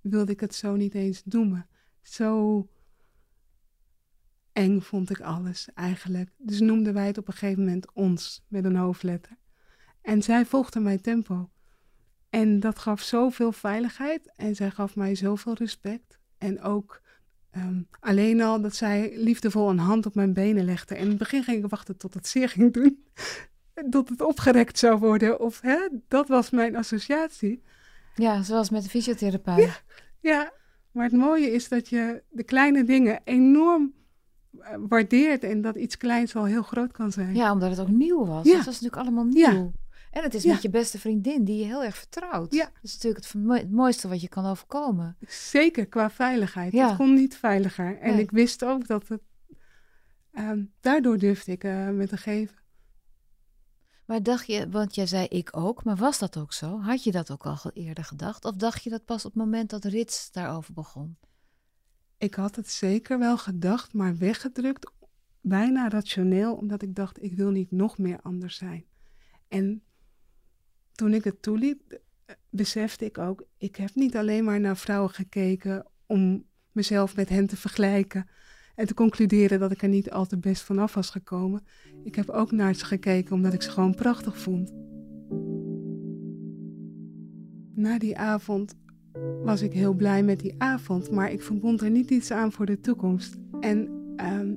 wilde 0.00 0.32
ik 0.32 0.40
het 0.40 0.54
zo 0.54 0.76
niet 0.76 0.94
eens 0.94 1.22
noemen. 1.24 1.66
Zo 2.02 2.66
eng 4.52 4.80
vond 4.80 5.10
ik 5.10 5.20
alles 5.20 5.68
eigenlijk. 5.74 6.30
Dus 6.36 6.60
noemden 6.60 6.94
wij 6.94 7.06
het 7.06 7.18
op 7.18 7.26
een 7.26 7.32
gegeven 7.32 7.64
moment 7.64 7.92
ons 7.92 8.44
met 8.48 8.64
een 8.64 8.76
hoofdletter. 8.76 9.36
En 10.02 10.22
zij 10.22 10.44
volgde 10.44 10.80
mijn 10.80 11.00
tempo. 11.00 11.50
En 12.30 12.60
dat 12.60 12.78
gaf 12.78 13.00
zoveel 13.00 13.52
veiligheid 13.52 14.32
en 14.36 14.54
zij 14.54 14.70
gaf 14.70 14.96
mij 14.96 15.14
zoveel 15.14 15.54
respect. 15.54 16.18
En 16.38 16.62
ook 16.62 17.02
ehm, 17.50 17.82
alleen 18.00 18.40
al 18.40 18.60
dat 18.60 18.74
zij 18.74 19.12
liefdevol 19.16 19.70
een 19.70 19.78
hand 19.78 20.06
op 20.06 20.14
mijn 20.14 20.32
benen 20.32 20.64
legde. 20.64 20.94
En 20.94 21.02
in 21.02 21.08
het 21.08 21.18
begin 21.18 21.44
ging 21.44 21.64
ik 21.64 21.70
wachten 21.70 21.96
tot 21.96 22.14
het 22.14 22.26
zeer 22.26 22.48
ging 22.48 22.72
doen. 22.72 23.04
Tot 23.90 24.08
het 24.08 24.20
opgerekt 24.20 24.78
zou 24.78 24.98
worden. 24.98 25.40
Of 25.40 25.60
hè, 25.60 25.88
dat 26.08 26.28
was 26.28 26.50
mijn 26.50 26.76
associatie. 26.76 27.62
Ja, 28.20 28.42
zoals 28.42 28.70
met 28.70 28.82
de 28.82 28.88
fysiotherapeut. 28.88 29.82
Ja, 30.20 30.52
maar 30.92 31.04
het 31.04 31.12
mooie 31.12 31.50
is 31.52 31.68
dat 31.68 31.88
je 31.88 32.22
de 32.28 32.44
kleine 32.44 32.84
dingen 32.84 33.20
enorm 33.24 33.92
eh, 34.60 34.74
waardeert 34.88 35.44
en 35.44 35.60
dat 35.60 35.76
iets 35.76 35.96
kleins 35.96 36.36
al 36.36 36.44
heel 36.44 36.62
groot 36.62 36.92
kan 36.92 37.12
zijn. 37.12 37.34
Ja, 37.34 37.52
omdat 37.52 37.70
het 37.70 37.80
ook 37.80 37.88
nieuw 37.88 38.26
was. 38.26 38.46
Ja. 38.46 38.56
Het 38.56 38.64
was 38.64 38.80
natuurlijk 38.80 39.02
allemaal 39.02 39.24
nieuw. 39.24 39.40
Ja. 39.52 39.70
En 40.10 40.22
het 40.22 40.34
is 40.34 40.42
Ja. 40.42 40.52
met 40.52 40.62
je 40.62 40.70
beste 40.70 40.98
vriendin 40.98 41.44
die 41.44 41.58
je 41.58 41.64
heel 41.64 41.84
erg 41.84 41.96
vertrouwt. 41.96 42.54
Ja. 42.54 42.64
Dat 42.64 42.72
is 42.82 42.94
natuurlijk 42.94 43.24
het, 43.60 43.70
mooiste 43.70 44.08
wat 44.08 44.20
je 44.20 44.28
kan 44.28 44.46
overkomen. 44.46 45.16
Zeker 45.28 45.86
qua 45.86 46.10
veiligheid. 46.10 46.72
Ja. 46.72 46.86
Het 46.88 46.96
kon 46.96 47.14
niet 47.14 47.36
veiliger. 47.36 47.98
En 47.98 48.10
Nee. 48.12 48.22
ik 48.22 48.30
wist 48.30 48.64
ook 48.64 48.86
dat 48.86 49.08
het. 49.08 49.20
ehm, 50.32 50.62
daardoor 50.80 51.18
durfde 51.18 51.52
ik 51.52 51.64
eh, 51.64 51.88
met 51.88 52.08
te 52.08 52.16
geven. 52.16 52.56
Maar 54.10 54.22
dacht 54.22 54.46
je, 54.46 54.68
want 54.68 54.94
jij 54.94 55.06
zei 55.06 55.26
ik 55.26 55.56
ook, 55.56 55.84
maar 55.84 55.96
was 55.96 56.18
dat 56.18 56.36
ook 56.36 56.52
zo? 56.52 56.80
Had 56.80 57.04
je 57.04 57.10
dat 57.10 57.30
ook 57.30 57.46
al 57.46 57.70
eerder 57.74 58.04
gedacht? 58.04 58.44
Of 58.44 58.54
dacht 58.54 58.82
je 58.82 58.90
dat 58.90 59.04
pas 59.04 59.24
op 59.24 59.32
het 59.32 59.42
moment 59.42 59.70
dat 59.70 59.84
Rits 59.84 60.32
daarover 60.32 60.74
begon? 60.74 61.16
Ik 62.18 62.34
had 62.34 62.56
het 62.56 62.70
zeker 62.70 63.18
wel 63.18 63.38
gedacht, 63.38 63.92
maar 63.92 64.16
weggedrukt. 64.16 64.90
bijna 65.40 65.88
rationeel, 65.88 66.54
omdat 66.54 66.82
ik 66.82 66.94
dacht, 66.94 67.22
ik 67.22 67.34
wil 67.34 67.50
niet 67.50 67.70
nog 67.70 67.98
meer 67.98 68.20
anders 68.22 68.56
zijn. 68.56 68.84
En 69.48 69.82
toen 70.92 71.14
ik 71.14 71.24
het 71.24 71.42
toeliet, 71.42 72.00
besefte 72.48 73.04
ik 73.04 73.18
ook, 73.18 73.44
ik 73.58 73.76
heb 73.76 73.94
niet 73.94 74.16
alleen 74.16 74.44
maar 74.44 74.60
naar 74.60 74.76
vrouwen 74.76 75.10
gekeken 75.10 75.86
om 76.06 76.46
mezelf 76.72 77.16
met 77.16 77.28
hen 77.28 77.46
te 77.46 77.56
vergelijken 77.56 78.28
en 78.74 78.86
te 78.86 78.94
concluderen 78.94 79.60
dat 79.60 79.70
ik 79.70 79.82
er 79.82 79.88
niet 79.88 80.10
al 80.10 80.26
te 80.26 80.38
best 80.38 80.62
vanaf 80.62 80.94
was 80.94 81.10
gekomen. 81.10 81.62
Ik 82.04 82.14
heb 82.14 82.30
ook 82.30 82.52
naar 82.52 82.74
ze 82.74 82.84
gekeken 82.84 83.34
omdat 83.34 83.52
ik 83.52 83.62
ze 83.62 83.70
gewoon 83.70 83.94
prachtig 83.94 84.38
vond. 84.38 84.72
Na 87.74 87.98
die 87.98 88.18
avond 88.18 88.74
was 89.44 89.62
ik 89.62 89.72
heel 89.72 89.94
blij 89.94 90.22
met 90.22 90.40
die 90.40 90.54
avond, 90.58 91.10
maar 91.10 91.32
ik 91.32 91.42
verbond 91.42 91.80
er 91.80 91.90
niet 91.90 92.10
iets 92.10 92.30
aan 92.30 92.52
voor 92.52 92.66
de 92.66 92.80
toekomst. 92.80 93.38
En 93.60 93.88
ehm, 94.16 94.54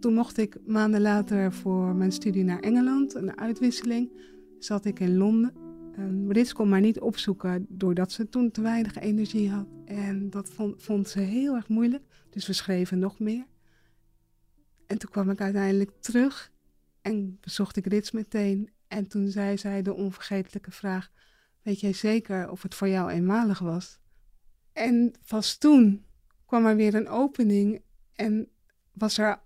toen 0.00 0.14
mocht 0.14 0.38
ik 0.38 0.58
maanden 0.66 1.00
later 1.00 1.52
voor 1.52 1.94
mijn 1.94 2.12
studie 2.12 2.44
naar 2.44 2.60
Engeland, 2.60 3.14
een 3.14 3.38
uitwisseling, 3.38 4.10
zat 4.58 4.84
ik 4.84 5.00
in 5.00 5.16
Londen. 5.16 5.63
Um, 5.98 6.32
Rits 6.32 6.52
kon 6.52 6.68
mij 6.68 6.80
niet 6.80 7.00
opzoeken 7.00 7.66
doordat 7.68 8.12
ze 8.12 8.28
toen 8.28 8.50
te 8.50 8.60
weinig 8.60 8.96
energie 8.96 9.50
had. 9.50 9.66
En 9.84 10.30
dat 10.30 10.48
vond, 10.48 10.82
vond 10.82 11.08
ze 11.08 11.20
heel 11.20 11.54
erg 11.54 11.68
moeilijk. 11.68 12.04
Dus 12.30 12.46
we 12.46 12.52
schreven 12.52 12.98
nog 12.98 13.18
meer. 13.18 13.46
En 14.86 14.98
toen 14.98 15.10
kwam 15.10 15.30
ik 15.30 15.40
uiteindelijk 15.40 15.90
terug 16.00 16.52
en 17.00 17.38
bezocht 17.40 17.76
ik 17.76 17.86
Rits 17.86 18.10
meteen. 18.10 18.70
En 18.88 19.08
toen 19.08 19.28
zei 19.28 19.58
zij 19.58 19.82
de 19.82 19.94
onvergetelijke 19.94 20.70
vraag: 20.70 21.10
Weet 21.62 21.80
jij 21.80 21.92
zeker 21.92 22.50
of 22.50 22.62
het 22.62 22.74
voor 22.74 22.88
jou 22.88 23.10
eenmalig 23.10 23.58
was? 23.58 23.98
En 24.72 25.14
pas 25.26 25.58
toen 25.58 26.04
kwam 26.46 26.66
er 26.66 26.76
weer 26.76 26.94
een 26.94 27.08
opening 27.08 27.82
en 28.14 28.48
was 28.92 29.18
er 29.18 29.40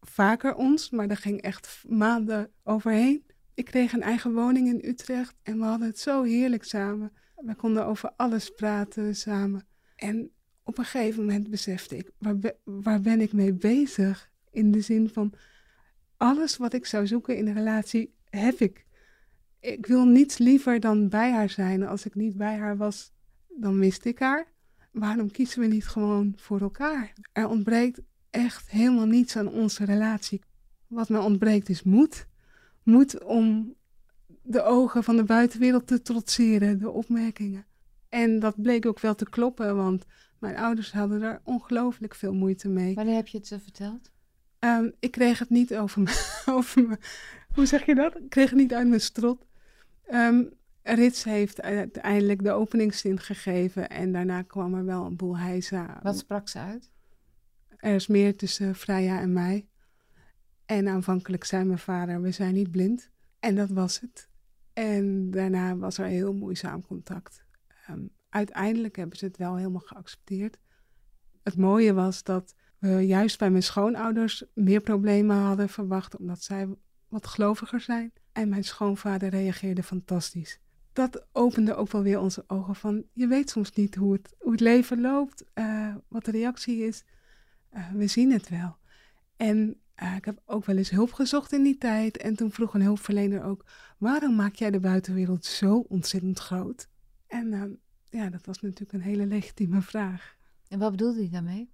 vaker 0.00 0.54
ons, 0.54 0.90
maar 0.90 1.08
daar 1.08 1.16
ging 1.16 1.40
echt 1.40 1.84
maanden 1.88 2.50
overheen. 2.62 3.24
Ik 3.62 3.68
kreeg 3.68 3.92
een 3.92 4.02
eigen 4.02 4.34
woning 4.34 4.68
in 4.68 4.88
Utrecht 4.88 5.34
en 5.42 5.58
we 5.58 5.64
hadden 5.64 5.86
het 5.86 5.98
zo 5.98 6.22
heerlijk 6.22 6.64
samen. 6.64 7.12
We 7.36 7.54
konden 7.54 7.86
over 7.86 8.12
alles 8.16 8.50
praten 8.50 9.16
samen. 9.16 9.66
En 9.96 10.30
op 10.62 10.78
een 10.78 10.84
gegeven 10.84 11.24
moment 11.24 11.50
besefte 11.50 11.96
ik, 11.96 12.10
waar, 12.18 12.36
waar 12.64 13.00
ben 13.00 13.20
ik 13.20 13.32
mee 13.32 13.52
bezig? 13.52 14.30
In 14.50 14.72
de 14.72 14.80
zin 14.80 15.08
van, 15.08 15.32
alles 16.16 16.56
wat 16.56 16.72
ik 16.72 16.86
zou 16.86 17.06
zoeken 17.06 17.36
in 17.36 17.46
een 17.46 17.54
relatie, 17.54 18.14
heb 18.30 18.54
ik. 18.58 18.86
Ik 19.60 19.86
wil 19.86 20.04
niets 20.04 20.38
liever 20.38 20.80
dan 20.80 21.08
bij 21.08 21.32
haar 21.32 21.50
zijn. 21.50 21.86
Als 21.86 22.06
ik 22.06 22.14
niet 22.14 22.36
bij 22.36 22.56
haar 22.56 22.76
was, 22.76 23.12
dan 23.48 23.78
miste 23.78 24.08
ik 24.08 24.18
haar. 24.18 24.46
Waarom 24.92 25.30
kiezen 25.30 25.60
we 25.60 25.66
niet 25.66 25.86
gewoon 25.86 26.32
voor 26.36 26.60
elkaar? 26.60 27.12
Er 27.32 27.48
ontbreekt 27.48 28.00
echt 28.30 28.70
helemaal 28.70 29.06
niets 29.06 29.36
aan 29.36 29.48
onze 29.48 29.84
relatie. 29.84 30.42
Wat 30.86 31.08
me 31.08 31.20
ontbreekt 31.20 31.68
is 31.68 31.82
moed. 31.82 32.30
Moed 32.82 33.24
om 33.24 33.74
de 34.42 34.62
ogen 34.62 35.04
van 35.04 35.16
de 35.16 35.24
buitenwereld 35.24 35.86
te 35.86 36.02
trotseren, 36.02 36.78
de 36.78 36.90
opmerkingen. 36.90 37.66
En 38.08 38.38
dat 38.38 38.62
bleek 38.62 38.86
ook 38.86 39.00
wel 39.00 39.14
te 39.14 39.28
kloppen, 39.28 39.76
want 39.76 40.04
mijn 40.38 40.56
ouders 40.56 40.92
hadden 40.92 41.20
daar 41.20 41.40
ongelooflijk 41.44 42.14
veel 42.14 42.34
moeite 42.34 42.68
mee. 42.68 42.94
Wanneer 42.94 43.14
heb 43.14 43.26
je 43.26 43.38
het 43.38 43.46
ze 43.46 43.60
verteld? 43.60 44.10
Ehm, 44.58 44.90
ik 44.98 45.10
kreeg 45.10 45.38
het 45.38 45.50
niet 45.50 45.76
over 45.76 46.00
me, 46.00 46.42
over 46.56 46.88
me. 46.88 46.98
Hoe 47.54 47.66
zeg 47.66 47.86
je 47.86 47.94
dat? 47.94 48.16
Ik 48.16 48.30
kreeg 48.30 48.50
het 48.50 48.58
niet 48.58 48.74
uit 48.74 48.88
mijn 48.88 49.00
strot. 49.00 49.46
Um, 50.10 50.50
Rits 50.82 51.24
heeft 51.24 51.62
uiteindelijk 51.62 52.42
de 52.42 52.52
openingszin 52.52 53.20
gegeven 53.20 53.88
en 53.88 54.12
daarna 54.12 54.42
kwam 54.42 54.74
er 54.74 54.84
wel 54.84 55.04
een 55.04 55.16
boel 55.16 55.38
heisa. 55.38 56.00
Wat 56.02 56.18
sprak 56.18 56.48
ze 56.48 56.58
uit? 56.58 56.90
Er 57.76 57.94
is 57.94 58.06
meer 58.06 58.36
tussen 58.36 58.74
Freya 58.74 59.20
en 59.20 59.32
mij. 59.32 59.66
En 60.66 60.88
aanvankelijk 60.88 61.44
zei 61.44 61.64
mijn 61.64 61.78
vader, 61.78 62.20
we 62.20 62.30
zijn 62.30 62.54
niet 62.54 62.70
blind. 62.70 63.10
En 63.40 63.54
dat 63.54 63.70
was 63.70 64.00
het. 64.00 64.28
En 64.72 65.30
daarna 65.30 65.76
was 65.76 65.98
er 65.98 66.06
heel 66.06 66.34
moeizaam 66.34 66.86
contact. 66.86 67.44
Um, 67.90 68.10
uiteindelijk 68.28 68.96
hebben 68.96 69.18
ze 69.18 69.24
het 69.24 69.36
wel 69.36 69.56
helemaal 69.56 69.80
geaccepteerd. 69.84 70.58
Het 71.42 71.56
mooie 71.56 71.92
was 71.92 72.22
dat 72.22 72.54
we 72.78 72.88
juist 72.88 73.38
bij 73.38 73.50
mijn 73.50 73.62
schoonouders 73.62 74.44
meer 74.54 74.80
problemen 74.80 75.36
hadden 75.36 75.68
verwacht, 75.68 76.16
omdat 76.16 76.42
zij 76.42 76.68
wat 77.08 77.26
geloviger 77.26 77.80
zijn. 77.80 78.12
En 78.32 78.48
mijn 78.48 78.64
schoonvader 78.64 79.28
reageerde 79.28 79.82
fantastisch. 79.82 80.60
Dat 80.92 81.26
opende 81.32 81.74
ook 81.74 81.92
wel 81.92 82.02
weer 82.02 82.20
onze 82.20 82.44
ogen 82.46 82.74
van, 82.74 83.04
je 83.12 83.26
weet 83.26 83.50
soms 83.50 83.72
niet 83.72 83.94
hoe 83.94 84.12
het, 84.12 84.34
hoe 84.38 84.52
het 84.52 84.60
leven 84.60 85.00
loopt, 85.00 85.44
uh, 85.54 85.94
wat 86.08 86.24
de 86.24 86.30
reactie 86.30 86.86
is. 86.86 87.04
Uh, 87.74 87.90
we 87.90 88.06
zien 88.06 88.32
het 88.32 88.48
wel. 88.48 88.76
En 89.36 89.80
uh, 90.02 90.16
ik 90.16 90.24
heb 90.24 90.42
ook 90.46 90.64
wel 90.64 90.76
eens 90.76 90.90
hulp 90.90 91.12
gezocht 91.12 91.52
in 91.52 91.62
die 91.62 91.78
tijd. 91.78 92.16
En 92.16 92.36
toen 92.36 92.52
vroeg 92.52 92.74
een 92.74 92.82
hulpverlener 92.82 93.44
ook, 93.44 93.64
waarom 93.98 94.34
maak 94.34 94.54
jij 94.54 94.70
de 94.70 94.80
buitenwereld 94.80 95.44
zo 95.44 95.78
ontzettend 95.78 96.38
groot? 96.38 96.88
En 97.26 97.80
ja, 98.10 98.30
dat 98.30 98.46
was 98.46 98.60
natuurlijk 98.60 98.92
een 98.92 99.10
hele 99.10 99.26
legitieme 99.26 99.82
vraag. 99.82 100.36
En 100.68 100.78
wat 100.78 100.90
bedoelde 100.90 101.18
hij 101.18 101.30
daarmee? 101.30 101.70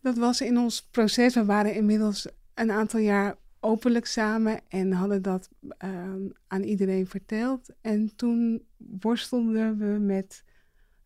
Dat 0.00 0.16
was 0.16 0.40
in 0.40 0.58
ons 0.58 0.82
proces. 0.82 1.34
We 1.34 1.44
waren 1.44 1.74
inmiddels 1.74 2.28
een 2.54 2.70
aantal 2.70 3.00
jaar 3.00 3.36
openlijk 3.60 4.06
samen 4.06 4.60
en 4.68 4.92
hadden 4.92 5.22
dat 5.22 5.50
uh, 5.84 6.14
aan 6.46 6.62
iedereen 6.62 7.06
verteld. 7.06 7.70
En 7.80 8.16
toen 8.16 8.66
worstelden 8.76 9.78
we 9.78 9.98
met 9.98 10.44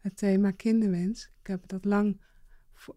het 0.00 0.16
thema 0.16 0.50
kinderwens. 0.50 1.30
Ik 1.40 1.46
heb 1.46 1.68
dat 1.68 1.84
lang 1.84 2.20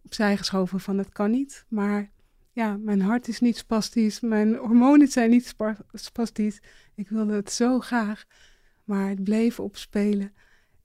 opzij 0.04 0.38
geschoven 0.38 0.80
van 0.80 0.98
het 0.98 1.10
kan 1.10 1.32
niet. 1.32 1.66
Maar 1.68 2.12
ja, 2.58 2.78
mijn 2.78 3.02
hart 3.02 3.28
is 3.28 3.40
niet 3.40 3.58
spastisch, 3.58 4.20
mijn 4.20 4.56
hormonen 4.56 5.08
zijn 5.08 5.30
niet 5.30 5.56
spastisch. 5.94 6.62
Ik 6.96 7.10
wilde 7.10 7.34
het 7.34 7.52
zo 7.52 7.80
graag, 7.80 8.26
maar 8.84 9.10
het 9.10 9.24
bleef 9.24 9.60
opspelen. 9.60 10.34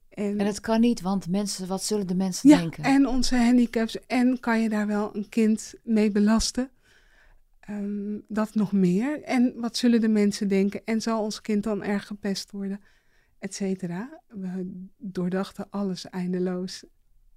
En, 0.09 0.39
en 0.39 0.45
het 0.45 0.59
kan 0.59 0.79
niet, 0.79 1.01
want 1.01 1.29
mensen, 1.29 1.67
wat 1.67 1.83
zullen 1.83 2.07
de 2.07 2.15
mensen 2.15 2.49
ja, 2.49 2.57
denken? 2.57 2.83
En 2.83 3.07
onze 3.07 3.35
handicaps. 3.35 4.05
En 4.05 4.39
kan 4.39 4.61
je 4.61 4.69
daar 4.69 4.87
wel 4.87 5.15
een 5.15 5.29
kind 5.29 5.73
mee 5.83 6.11
belasten? 6.11 6.71
Um, 7.69 8.23
dat 8.27 8.55
nog 8.55 8.71
meer. 8.71 9.21
En 9.21 9.53
wat 9.55 9.77
zullen 9.77 10.01
de 10.01 10.09
mensen 10.09 10.47
denken? 10.47 10.81
En 10.85 11.01
zal 11.01 11.23
ons 11.23 11.41
kind 11.41 11.63
dan 11.63 11.83
erg 11.83 12.07
gepest 12.07 12.51
worden? 12.51 12.81
Etcetera. 13.39 14.21
We 14.27 14.87
doordachten 14.97 15.69
alles 15.69 16.09
eindeloos. 16.09 16.85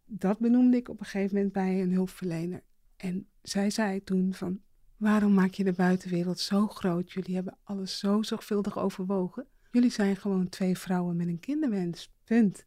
Dat 0.05 0.39
benoemde 0.39 0.77
ik 0.77 0.89
op 0.89 1.01
een 1.01 1.07
gegeven 1.07 1.35
moment 1.37 1.53
bij 1.53 1.83
een 1.83 1.93
hulpverlener. 1.93 2.63
En 2.97 3.29
zij 3.43 3.71
zei 3.71 4.05
toen 4.05 4.35
van, 4.35 4.61
waarom 4.97 5.35
maak 5.35 5.53
je 5.53 5.65
de 5.65 5.73
buitenwereld 5.73 6.39
zo 6.39 6.67
groot? 6.67 7.13
Jullie 7.13 7.35
hebben 7.35 7.59
alles 7.63 7.99
zo 7.99 8.23
zorgvuldig 8.23 8.79
overwogen. 8.79 9.47
Jullie 9.71 9.91
zijn 9.91 10.17
gewoon 10.17 10.49
twee 10.49 10.79
vrouwen 10.79 11.17
met 11.17 11.27
een 11.27 11.41
kinderwens. 11.41 12.15
Punt. 12.25 12.65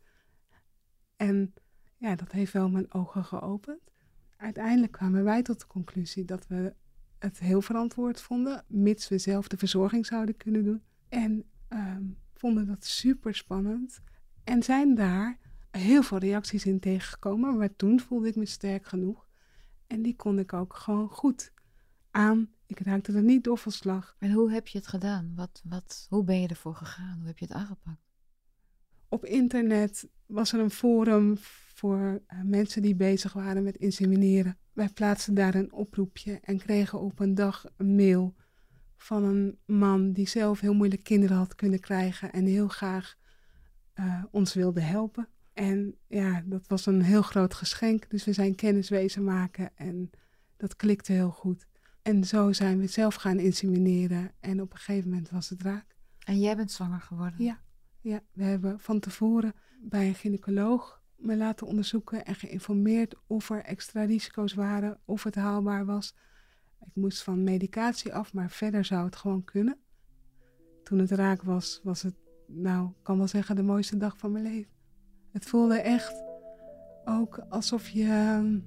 En 1.16 1.54
ja, 1.98 2.16
dat 2.16 2.32
heeft 2.32 2.54
wel 2.54 2.70
mijn 2.70 2.94
ogen 2.94 3.24
geopend. 3.24 3.92
Uiteindelijk 4.38 4.92
kwamen 4.92 5.24
wij 5.24 5.42
tot 5.42 5.60
de 5.60 5.68
conclusie 5.68 6.26
dat 6.26 6.48
we 6.48 6.74
het 7.20 7.40
heel 7.40 7.62
verantwoord 7.62 8.22
vonden, 8.22 8.64
mits 8.68 9.08
we 9.08 9.18
zelf 9.18 9.48
de 9.48 9.58
verzorging 9.58 10.06
zouden 10.06 10.38
kunnen 10.38 10.64
doen. 10.64 10.82
En 11.10 11.44
um, 11.70 12.18
vonden 12.34 12.68
dat 12.68 12.86
super 12.86 13.36
spannend. 13.36 14.02
En 14.44 14.64
zijn 14.64 14.96
daar 14.96 15.38
heel 15.72 16.04
veel 16.04 16.18
reacties 16.18 16.66
in 16.66 16.80
tegengekomen, 16.80 17.58
maar 17.58 17.76
toen 17.76 18.00
voelde 18.00 18.28
ik 18.28 18.36
me 18.36 18.46
sterk 18.46 18.86
genoeg. 18.86 19.28
En 19.90 20.02
die 20.02 20.16
kon 20.16 20.40
ik 20.40 20.54
ook 20.54 20.76
gewoon 20.76 21.10
goed 21.10 21.54
aan. 22.12 22.50
Ik 22.66 22.80
raakte 22.80 23.14
er 23.14 23.24
niet 23.24 23.44
door 23.44 23.58
van 23.58 23.72
slag. 23.72 24.16
En 24.20 24.32
hoe 24.32 24.52
heb 24.52 24.68
je 24.68 24.78
het 24.78 24.88
gedaan? 24.88 25.34
Wat, 25.36 25.62
wat, 25.64 26.06
hoe 26.10 26.24
ben 26.24 26.42
je 26.42 26.48
ervoor 26.48 26.76
gegaan? 26.76 27.18
Hoe 27.18 27.28
heb 27.28 27.38
je 27.38 27.46
het 27.46 27.54
aangepakt? 27.54 28.08
Op 29.08 29.26
internet 29.26 30.10
was 30.26 30.54
er 30.54 30.60
een 30.60 30.72
forum 30.72 31.38
voor 31.74 32.00
uh, 32.00 32.42
mensen 32.44 32.82
die 32.82 32.96
bezig 32.96 33.34
waren 33.34 33.64
met 33.64 33.78
insemineren. 33.78 34.58
Wij 34.74 34.90
plaatsten 34.90 35.34
daar 35.34 35.56
een 35.56 35.72
oproepje 35.74 36.40
en 36.42 36.58
kregen 36.58 37.00
op 37.00 37.20
een 37.20 37.36
dag 37.36 37.66
een 37.78 37.96
mail 37.96 38.36
van 38.96 39.24
een 39.24 39.60
man 39.66 40.12
die 40.12 40.28
zelf 40.28 40.60
heel 40.60 40.74
moeilijk 40.74 41.04
kinderen 41.04 41.38
had 41.38 41.56
kunnen 41.56 41.80
krijgen 41.80 42.32
en 42.32 42.46
heel 42.46 42.68
graag 42.68 43.18
uh, 43.96 44.24
ons 44.32 44.54
wilde 44.54 44.82
helpen. 44.82 45.28
En 45.60 45.96
ja, 46.08 46.44
dat 46.46 46.68
was 46.68 46.86
een 46.86 47.02
heel 47.02 47.22
groot 47.22 47.54
geschenk, 47.54 48.10
dus 48.10 48.26
we 48.26 48.34
zijn 48.34 48.56
kenniswezen 48.56 49.24
maken 49.24 49.72
en 49.76 50.10
dat 50.58 50.76
klikte 50.76 51.12
heel 51.12 51.32
goed. 51.32 51.68
En 52.02 52.24
zo 52.24 52.54
zijn 52.54 52.80
we 52.80 52.88
zelf 52.88 53.16
gaan 53.16 53.40
insemineren 53.40 54.32
en 54.40 54.62
op 54.62 54.72
een 54.72 54.78
gegeven 54.78 55.10
moment 55.10 55.30
was 55.30 55.50
het 55.50 55.62
raak. 55.62 55.96
En 56.20 56.40
jij 56.40 56.56
bent 56.56 56.72
zwanger 56.72 57.02
geworden? 57.02 57.44
Ja, 57.44 57.62
ja 58.02 58.22
we 58.34 58.44
hebben 58.44 58.80
van 58.80 59.00
tevoren 59.00 59.54
bij 59.82 60.08
een 60.08 60.16
gynaecoloog 60.16 61.04
me 61.16 61.38
laten 61.38 61.68
onderzoeken 61.68 62.26
en 62.26 62.36
geïnformeerd 62.36 63.16
of 63.28 63.50
er 63.50 63.64
extra 63.64 64.04
risico's 64.04 64.54
waren, 64.54 65.00
of 65.06 65.24
het 65.24 65.36
haalbaar 65.36 65.86
was. 65.86 66.16
Ik 66.86 66.96
moest 66.96 67.24
van 67.24 67.44
medicatie 67.44 68.14
af, 68.14 68.34
maar 68.34 68.50
verder 68.50 68.86
zou 68.86 69.06
het 69.06 69.16
gewoon 69.16 69.44
kunnen. 69.44 69.78
Toen 70.84 71.00
het 71.00 71.12
raak 71.12 71.42
was, 71.42 71.80
was 71.84 72.02
het, 72.02 72.16
nou, 72.48 72.90
ik 72.90 73.04
kan 73.04 73.18
wel 73.18 73.28
zeggen, 73.28 73.56
de 73.56 73.64
mooiste 73.64 73.98
dag 73.98 74.18
van 74.18 74.32
mijn 74.32 74.44
leven. 74.44 74.79
Het 75.32 75.46
voelde 75.46 75.76
echt 75.76 76.24
ook 77.06 77.40
alsof 77.50 77.90
je. 77.90 78.62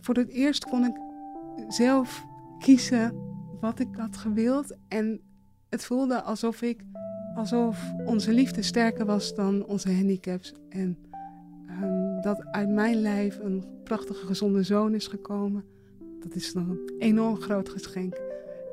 Voor 0.00 0.14
het 0.14 0.28
eerst 0.28 0.64
kon 0.64 0.84
ik 0.84 0.96
zelf 1.68 2.24
kiezen 2.58 3.12
wat 3.60 3.78
ik 3.78 3.88
had 3.96 4.16
gewild. 4.16 4.76
En 4.88 5.20
het 5.68 5.84
voelde 5.84 6.22
alsof 6.22 6.62
ik, 6.62 6.80
alsof 7.34 7.92
onze 8.04 8.32
liefde 8.32 8.62
sterker 8.62 9.06
was 9.06 9.34
dan 9.34 9.66
onze 9.66 9.92
handicaps. 9.92 10.54
En 10.68 10.98
ehm, 11.66 12.20
dat 12.20 12.46
uit 12.50 12.68
mijn 12.68 12.96
lijf 12.96 13.38
een 13.38 13.64
prachtige, 13.84 14.26
gezonde 14.26 14.62
zoon 14.62 14.94
is 14.94 15.06
gekomen. 15.06 15.64
Dat 16.20 16.34
is 16.34 16.54
nog 16.54 16.68
een 16.68 16.94
enorm 16.98 17.36
groot 17.36 17.68
geschenk. 17.68 18.20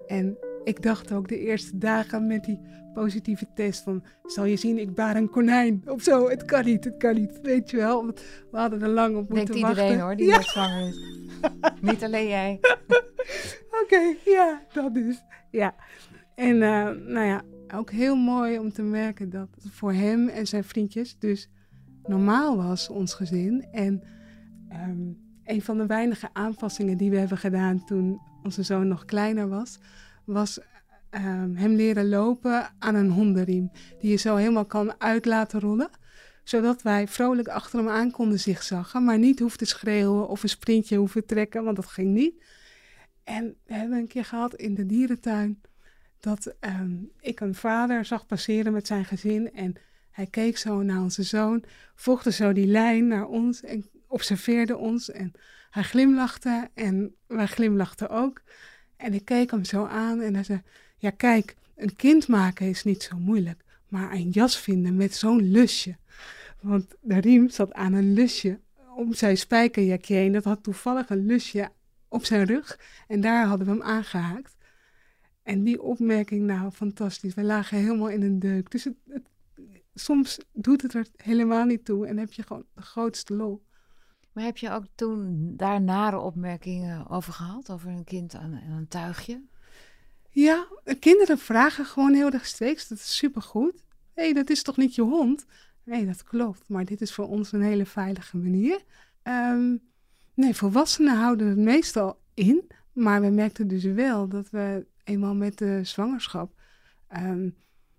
En 0.08 0.38
ik 0.66 0.82
dacht 0.82 1.12
ook 1.12 1.28
de 1.28 1.40
eerste 1.40 1.78
dagen 1.78 2.28
met 2.28 2.44
die 2.44 2.60
positieve 2.94 3.48
test 3.56 3.84
van... 3.84 4.04
zal 4.24 4.46
je 4.46 4.56
zien, 4.56 4.78
ik 4.78 4.96
baar 4.96 5.16
een 5.16 5.30
konijn 5.30 5.82
of 5.86 6.02
zo. 6.02 6.30
Het 6.30 6.46
kan 6.46 6.66
niet, 6.66 6.84
het 6.84 6.98
kan 6.98 7.16
niet, 7.16 7.40
weet 7.42 7.70
je 7.70 7.78
wel. 7.78 8.06
We 8.06 8.14
hadden 8.58 8.82
er 8.82 8.90
lang 8.90 9.16
op 9.16 9.30
moeten 9.30 9.46
Denkt 9.46 9.62
wachten. 9.62 9.84
iedereen 9.84 10.00
hoor, 10.00 10.16
die 10.16 10.28
Ja. 10.28 10.42
zwanger 10.42 10.88
is. 10.88 11.00
Niet 11.92 12.04
alleen 12.04 12.28
jij. 12.28 12.60
Oké, 13.84 14.16
ja, 14.26 14.62
dat 14.74 14.94
dus. 14.94 15.24
Ja. 15.52 15.76
En 16.36 16.62
eh, 16.62 16.90
nou 17.08 17.26
ja, 17.26 17.42
ook 17.74 17.92
heel 17.92 18.16
mooi 18.16 18.60
om 18.60 18.72
te 18.72 18.82
merken 18.84 19.30
dat 19.30 19.48
het 19.64 19.72
voor 19.72 19.94
hem 19.94 20.28
en 20.28 20.48
zijn 20.48 20.64
vriendjes 20.64 21.20
dus 21.20 21.50
normaal 22.04 22.58
was, 22.58 22.90
ons 22.90 23.14
gezin. 23.14 23.68
En 23.72 24.04
ehm, 24.70 25.02
een 25.44 25.62
van 25.62 25.78
de 25.78 25.86
weinige 25.86 26.30
aanpassingen 26.34 26.98
die 26.98 27.10
we 27.10 27.18
hebben 27.18 27.38
gedaan 27.38 27.86
toen 27.86 28.20
onze 28.44 28.64
zoon 28.64 28.88
nog 28.88 29.06
kleiner 29.06 29.48
was, 29.50 29.80
was 30.26 30.60
ehm, 31.10 31.56
hem 31.56 31.76
leren 31.76 32.10
lopen 32.10 32.74
aan 32.80 32.96
een 32.96 33.10
hondenriem. 33.10 33.72
Die 34.00 34.12
je 34.12 34.16
zo 34.16 34.36
helemaal 34.36 34.66
kan 34.66 35.02
uit 35.02 35.26
laten 35.26 35.60
rollen. 35.60 35.90
Zodat 36.44 36.82
wij 36.82 37.08
vrolijk 37.08 37.48
achter 37.48 37.80
hem 37.80 37.90
aan 37.90 38.12
konden 38.12 38.40
zigzaggen, 38.40 39.04
maar 39.04 39.18
niet 39.18 39.40
hoefden 39.40 39.68
schreeuwen 39.68 40.28
of 40.28 40.44
een 40.44 40.50
sprintje 40.50 40.98
hoeven 40.98 41.26
trekken, 41.26 41.64
want 41.64 41.76
dat 41.76 41.86
ging 41.86 42.14
niet. 42.14 42.44
En 43.24 43.56
we 43.66 43.74
hebben 43.74 43.98
een 43.98 44.08
keer 44.08 44.26
gehad 44.26 44.56
in 44.56 44.76
de 44.76 44.86
dierentuin 44.86 45.62
dat 46.20 46.56
ehm, 46.60 46.96
ik 47.20 47.40
een 47.40 47.56
vader 47.56 48.06
zag 48.06 48.26
passeren 48.26 48.74
met 48.74 48.88
zijn 48.88 49.06
gezin. 49.06 49.54
En 49.54 49.76
hij 50.12 50.26
keek 50.26 50.58
zo 50.58 50.82
naar 50.82 51.02
onze 51.02 51.24
zoon, 51.24 51.64
volgde 51.96 52.32
zo 52.32 52.54
die 52.54 52.68
lijn 52.68 53.08
naar 53.08 53.26
ons 53.26 53.62
en 53.62 53.90
observeerde 54.08 54.78
ons. 54.78 55.12
En 55.12 55.32
hij 55.70 55.84
glimlachte 55.84 56.70
en 56.74 57.16
wij 57.28 57.48
glimlachten 57.48 58.10
ook. 58.10 58.42
En 58.98 59.14
ik 59.14 59.26
keek 59.26 59.52
hem 59.52 59.64
zo 59.64 59.86
aan 59.86 60.22
en 60.22 60.34
hij 60.34 60.44
zei: 60.44 60.62
Ja, 60.98 61.10
kijk, 61.10 61.56
een 61.76 61.96
kind 61.96 62.28
maken 62.28 62.70
is 62.70 62.84
niet 62.84 63.04
zo 63.04 63.18
moeilijk, 63.18 63.64
maar 63.88 64.12
een 64.12 64.30
jas 64.30 64.60
vinden 64.60 64.96
met 64.96 65.16
zo'n 65.16 65.52
lusje. 65.52 65.98
Want 66.62 66.96
de 67.02 67.20
riem 67.20 67.50
zat 67.50 67.74
aan 67.74 67.94
een 67.94 68.14
lusje 68.14 68.60
om 68.96 69.14
zijn 69.14 69.38
spijkerjakje 69.38 70.16
heen. 70.16 70.32
Dat 70.32 70.44
had 70.44 70.64
toevallig 70.64 71.10
een 71.10 71.26
lusje 71.26 71.70
op 72.08 72.26
zijn 72.26 72.46
rug. 72.46 72.80
En 73.08 73.22
daar 73.22 73.46
hadden 73.46 73.68
we 73.68 73.74
hem 73.74 73.82
aangehaakt. 73.82 74.56
En 75.44 75.64
die 75.64 75.82
opmerking, 75.82 76.42
nou, 76.42 76.72
fantastisch. 76.72 77.34
We 77.34 77.44
lagen 77.44 77.78
helemaal 77.78 78.10
in 78.10 78.22
een 78.22 78.40
deuk. 78.40 78.72
Dus 78.72 78.84
het, 78.84 78.96
soms 79.94 80.40
doet 80.54 80.82
het 80.82 80.94
er 80.94 81.08
helemaal 81.16 81.66
niet 81.66 81.86
toe 81.86 82.08
en 82.08 82.18
heb 82.18 82.34
je 82.34 82.44
gewoon 82.44 82.66
de 82.74 82.82
grootste 82.82 83.34
lol. 83.34 83.64
Maar 84.36 84.44
heb 84.44 84.58
je 84.58 84.72
ook 84.72 84.84
toen 84.96 85.54
daar 85.58 85.82
nare 85.82 86.20
opmerkingen 86.20 87.10
over 87.10 87.34
gehad? 87.34 87.70
Over 87.70 87.90
een 87.90 88.04
kind 88.04 88.36
aan, 88.36 88.54
een 88.54 88.88
tuigje? 88.88 89.42
Ja, 90.30 90.68
kinderen 91.00 91.38
vragen 91.38 91.86
gewoon 91.86 92.14
heel 92.14 92.32
erg 92.32 92.46
steeds. 92.46 92.88
Dat 92.88 92.98
is 92.98 93.18
supergoed. 93.18 93.86
Hé, 94.14 94.24
hey, 94.24 94.34
dat 94.34 94.50
is 94.50 94.64
toch 94.64 94.78
niet 94.78 94.96
je 94.96 95.02
hond? 95.02 95.46
Nee, 95.84 96.06
dat 96.06 96.24
klopt. 96.24 96.70
Maar 96.70 96.86
dit 96.86 97.02
is 97.02 97.14
voor 97.14 97.28
ons 97.28 97.52
een 97.52 97.62
hele 97.62 97.86
veilige 97.86 98.38
manier. 98.38 98.82
Ehm, 99.22 99.78
nee, 100.34 100.56
volwassenen 100.56 101.18
houden 101.18 101.48
het 101.48 101.58
meestal 101.58 102.20
in. 102.34 102.68
Maar 102.94 103.22
we 103.22 103.30
merkten 103.30 103.68
dus 103.68 103.84
wel 103.84 104.28
dat 104.28 104.50
we 104.50 104.86
eenmaal 105.04 105.36
met 105.36 105.58
de 105.58 105.80
zwangerschap... 105.84 106.54
ehm, 107.08 107.50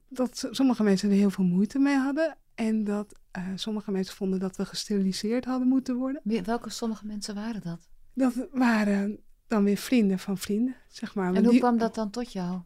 dat 0.09 0.49
sommige 0.51 0.83
mensen 0.83 1.11
er 1.11 1.17
heel 1.17 1.31
veel 1.31 1.45
moeite 1.45 1.79
mee 1.79 1.97
hadden. 1.97 2.37
En 2.55 2.85
dat 2.85 3.19
eh, 3.37 3.49
sommige 3.55 3.91
mensen 3.91 4.17
vonden 4.17 4.39
dat 4.39 4.57
we 4.57 4.65
gesteriliseerd 4.65 5.45
hadden 5.45 5.69
moeten 5.69 5.97
worden. 5.97 6.21
Welke 6.45 6.71
sommige 6.71 7.07
mensen 7.07 7.35
waren 7.35 7.61
dat? 7.61 7.89
Dat 8.13 8.49
waren 8.53 9.19
dan 9.47 9.65
weer 9.65 9.77
vrienden 9.77 10.19
van 10.19 10.39
vrienden, 10.39 10.77
zeg 10.89 11.15
maar. 11.15 11.35
En 11.35 11.43
hoe 11.43 11.51
die, 11.51 11.61
kwam 11.61 11.79
dat 11.79 11.95
dan 11.95 12.11
tot 12.11 12.33
jou? 12.33 12.61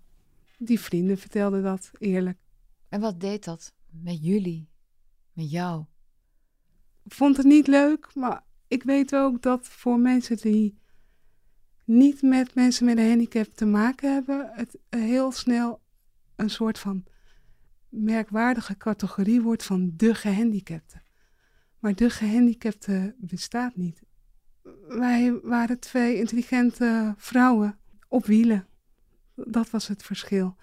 die 0.58 0.80
vrienden 0.80 1.18
vertelden 1.18 1.62
dat 1.62 1.90
eerlijk. 1.98 2.38
En 2.88 3.00
wat 3.00 3.20
deed 3.20 3.44
dat 3.44 3.74
met 3.90 4.24
jullie? 4.24 4.68
Met 5.32 5.50
jou? 5.50 5.84
vond 7.04 7.36
het 7.36 7.46
niet 7.46 7.66
leuk, 7.66 8.14
maar 8.14 8.44
ik 8.68 8.82
weet 8.82 9.14
ook 9.14 9.42
dat 9.42 9.68
voor 9.68 9.98
mensen 9.98 10.36
die 10.36 10.78
niet 11.84 12.22
met 12.22 12.54
mensen 12.54 12.84
met 12.84 12.98
een 12.98 13.08
handicap 13.08 13.46
te 13.46 13.66
maken 13.66 14.12
hebben, 14.12 14.50
het 14.52 14.78
heel 14.88 15.32
snel 15.32 15.80
een 16.36 16.50
soort 16.50 16.78
van 16.78 17.04
merkwaardige 17.90 18.76
categorie 18.76 19.42
wordt 19.42 19.64
van 19.64 19.92
de 19.96 20.14
gehandicapte. 20.14 21.02
Maar 21.78 21.94
de 21.94 22.10
gehandicapte 22.10 23.14
bestaat 23.18 23.76
niet. 23.76 24.02
Wij 24.88 25.40
waren 25.42 25.78
twee 25.78 26.16
intelligente 26.16 27.14
vrouwen 27.16 27.78
op 28.08 28.26
wielen. 28.26 28.66
Dat 29.34 29.70
was 29.70 29.88
het 29.88 30.02
verschil. 30.02 30.56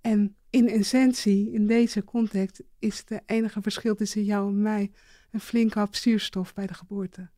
En 0.00 0.36
in 0.50 0.68
essentie, 0.68 1.52
in 1.52 1.66
deze 1.66 2.04
context, 2.04 2.62
is 2.78 3.04
het 3.06 3.22
enige 3.26 3.62
verschil 3.62 3.94
tussen 3.94 4.24
jou 4.24 4.48
en 4.48 4.62
mij 4.62 4.92
een 5.30 5.40
flinke 5.40 5.78
hap 5.78 5.94
zuurstof 5.94 6.54
bij 6.54 6.66
de 6.66 6.74
geboorte. 6.74 7.30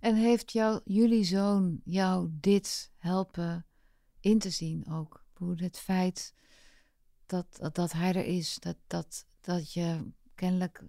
En 0.00 0.14
heeft 0.14 0.52
jullie 0.84 1.24
zoon 1.24 1.80
jou 1.84 2.28
dit 2.30 2.92
helpen 2.96 3.66
in 4.20 4.38
te 4.38 4.50
zien 4.50 4.86
ook? 4.90 5.26
Hoe 5.32 5.54
het 5.56 5.78
feit 5.78 6.34
dat, 7.28 7.74
dat, 7.74 7.92
hij 7.92 8.14
er 8.14 8.24
is, 8.24 8.58
dat, 8.58 8.76
dat, 8.86 9.26
dat 9.40 9.72
je 9.72 10.10
kennelijk 10.34 10.84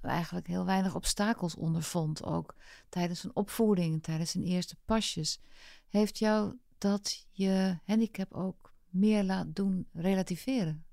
eigenlijk 0.00 0.46
heel 0.46 0.64
weinig 0.64 0.94
obstakels 0.94 1.54
ondervond, 1.54 2.22
ook 2.22 2.54
tijdens 2.88 3.24
een 3.24 3.36
opvoeding, 3.36 4.02
tijdens 4.02 4.30
zijn 4.30 4.44
eerste 4.44 4.76
pasjes. 4.84 5.40
Heeft 5.88 6.18
jou 6.18 6.58
dat 6.78 7.26
je 7.30 7.78
handicap 7.84 8.32
ook 8.32 8.74
meer 8.88 9.24
laat 9.24 9.56
doen 9.56 9.88
relativeren? 9.92 10.84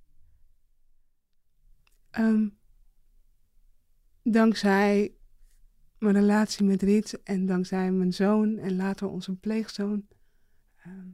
Ehm, 2.10 2.48
dankzij 4.24 5.16
mijn 5.98 6.16
relatie 6.16 6.66
met 6.66 6.82
Rits 6.82 7.24
en 7.24 7.46
dankzij 7.46 7.92
mijn 7.92 8.14
zoon 8.14 8.58
en 8.58 8.76
later 8.76 9.08
onze 9.08 9.36
pleegzoon, 9.36 10.08
ehm, 10.76 11.08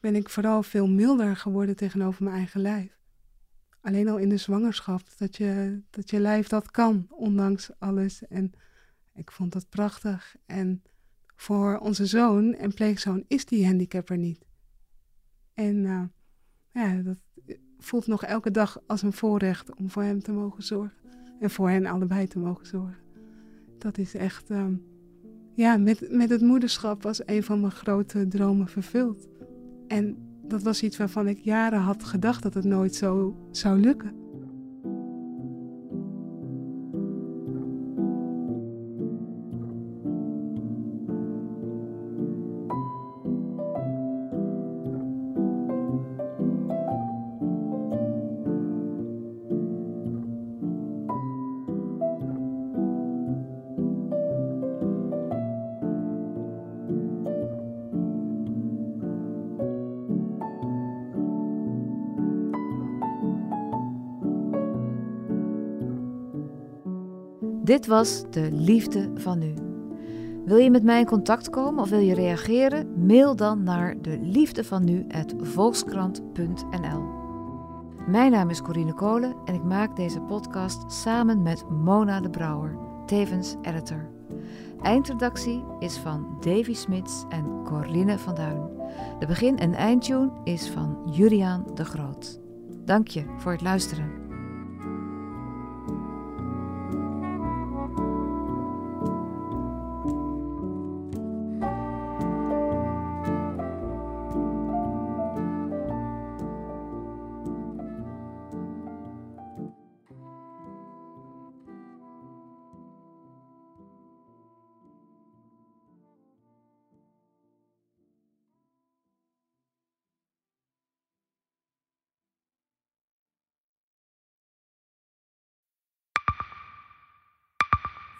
ben 0.00 0.14
ik 0.14 0.28
vooral 0.28 0.62
veel 0.62 0.88
milder 0.88 1.36
geworden 1.36 1.76
tegenover 1.76 2.24
mijn 2.24 2.36
eigen 2.36 2.60
lijf. 2.60 2.97
Alleen 3.80 4.08
al 4.08 4.18
in 4.18 4.28
de 4.28 4.36
zwangerschap, 4.36 5.00
dat 5.16 5.36
je, 5.36 5.80
dat 5.90 6.10
je 6.10 6.20
lijf 6.20 6.48
dat 6.48 6.70
kan, 6.70 7.06
ondanks 7.10 7.70
alles. 7.78 8.26
En 8.26 8.52
ik 9.14 9.30
vond 9.30 9.52
dat 9.52 9.68
prachtig. 9.68 10.36
En 10.46 10.82
voor 11.36 11.78
onze 11.78 12.06
zoon 12.06 12.54
en 12.54 12.74
pleegzoon 12.74 13.24
is 13.28 13.44
die 13.44 13.66
handicap 13.66 14.10
er 14.10 14.18
niet. 14.18 14.46
En 15.54 15.84
eh, 15.84 16.02
ja, 16.72 17.02
dat 17.02 17.18
voelt 17.78 18.06
nog 18.06 18.24
elke 18.24 18.50
dag 18.50 18.80
als 18.86 19.02
een 19.02 19.12
voorrecht 19.12 19.74
om 19.74 19.90
voor 19.90 20.02
hem 20.02 20.22
te 20.22 20.32
mogen 20.32 20.62
zorgen. 20.62 20.96
En 21.40 21.50
voor 21.50 21.68
hen 21.68 21.86
allebei 21.86 22.26
te 22.26 22.38
mogen 22.38 22.66
zorgen. 22.66 23.02
Dat 23.78 23.98
is 23.98 24.14
echt, 24.14 24.50
ehm, 24.50 24.74
ja, 25.54 25.76
met, 25.76 26.10
met 26.10 26.30
het 26.30 26.40
moederschap 26.40 27.02
was 27.02 27.26
een 27.26 27.42
van 27.42 27.60
mijn 27.60 27.72
grote 27.72 28.28
dromen 28.28 28.68
vervuld. 28.68 29.28
En 29.86 30.27
dat 30.48 30.62
was 30.62 30.82
iets 30.82 30.96
waarvan 30.96 31.28
ik 31.28 31.38
jaren 31.38 31.80
had 31.80 32.04
gedacht 32.04 32.42
dat 32.42 32.54
het 32.54 32.64
nooit 32.64 32.94
zo 32.94 33.36
zou 33.50 33.80
lukken. 33.80 34.27
Dit 67.68 67.86
was 67.86 68.24
de 68.30 68.48
liefde 68.52 69.10
van 69.14 69.38
nu. 69.38 69.54
Wil 70.44 70.56
je 70.56 70.70
met 70.70 70.82
mij 70.82 71.00
in 71.00 71.06
contact 71.06 71.50
komen 71.50 71.82
of 71.82 71.90
wil 71.90 71.98
je 71.98 72.14
reageren? 72.14 73.06
Mail 73.06 73.36
dan 73.36 73.62
naar 73.62 74.02
de 74.02 74.18
liefde 74.22 74.64
van. 74.64 75.06
Mijn 78.06 78.30
naam 78.30 78.50
is 78.50 78.62
Corine 78.62 78.94
Kolen 78.94 79.34
en 79.44 79.54
ik 79.54 79.62
maak 79.62 79.96
deze 79.96 80.20
podcast 80.20 80.92
samen 80.92 81.42
met 81.42 81.64
Mona 81.70 82.20
de 82.20 82.30
Brouwer, 82.30 82.78
tevens 83.06 83.56
editor. 83.62 84.10
Eindredactie 84.82 85.64
is 85.78 85.96
van 85.96 86.36
Davy 86.40 86.74
Smits 86.74 87.24
en 87.28 87.64
Corinne 87.64 88.18
van 88.18 88.34
Duin. 88.34 88.62
De 89.18 89.26
begin- 89.26 89.58
en 89.58 89.74
eindtune 89.74 90.30
is 90.44 90.70
van 90.70 90.98
Juriaan 91.10 91.64
de 91.74 91.84
Groot. 91.84 92.40
Dank 92.84 93.08
je 93.08 93.24
voor 93.38 93.52
het 93.52 93.62
luisteren. 93.62 94.27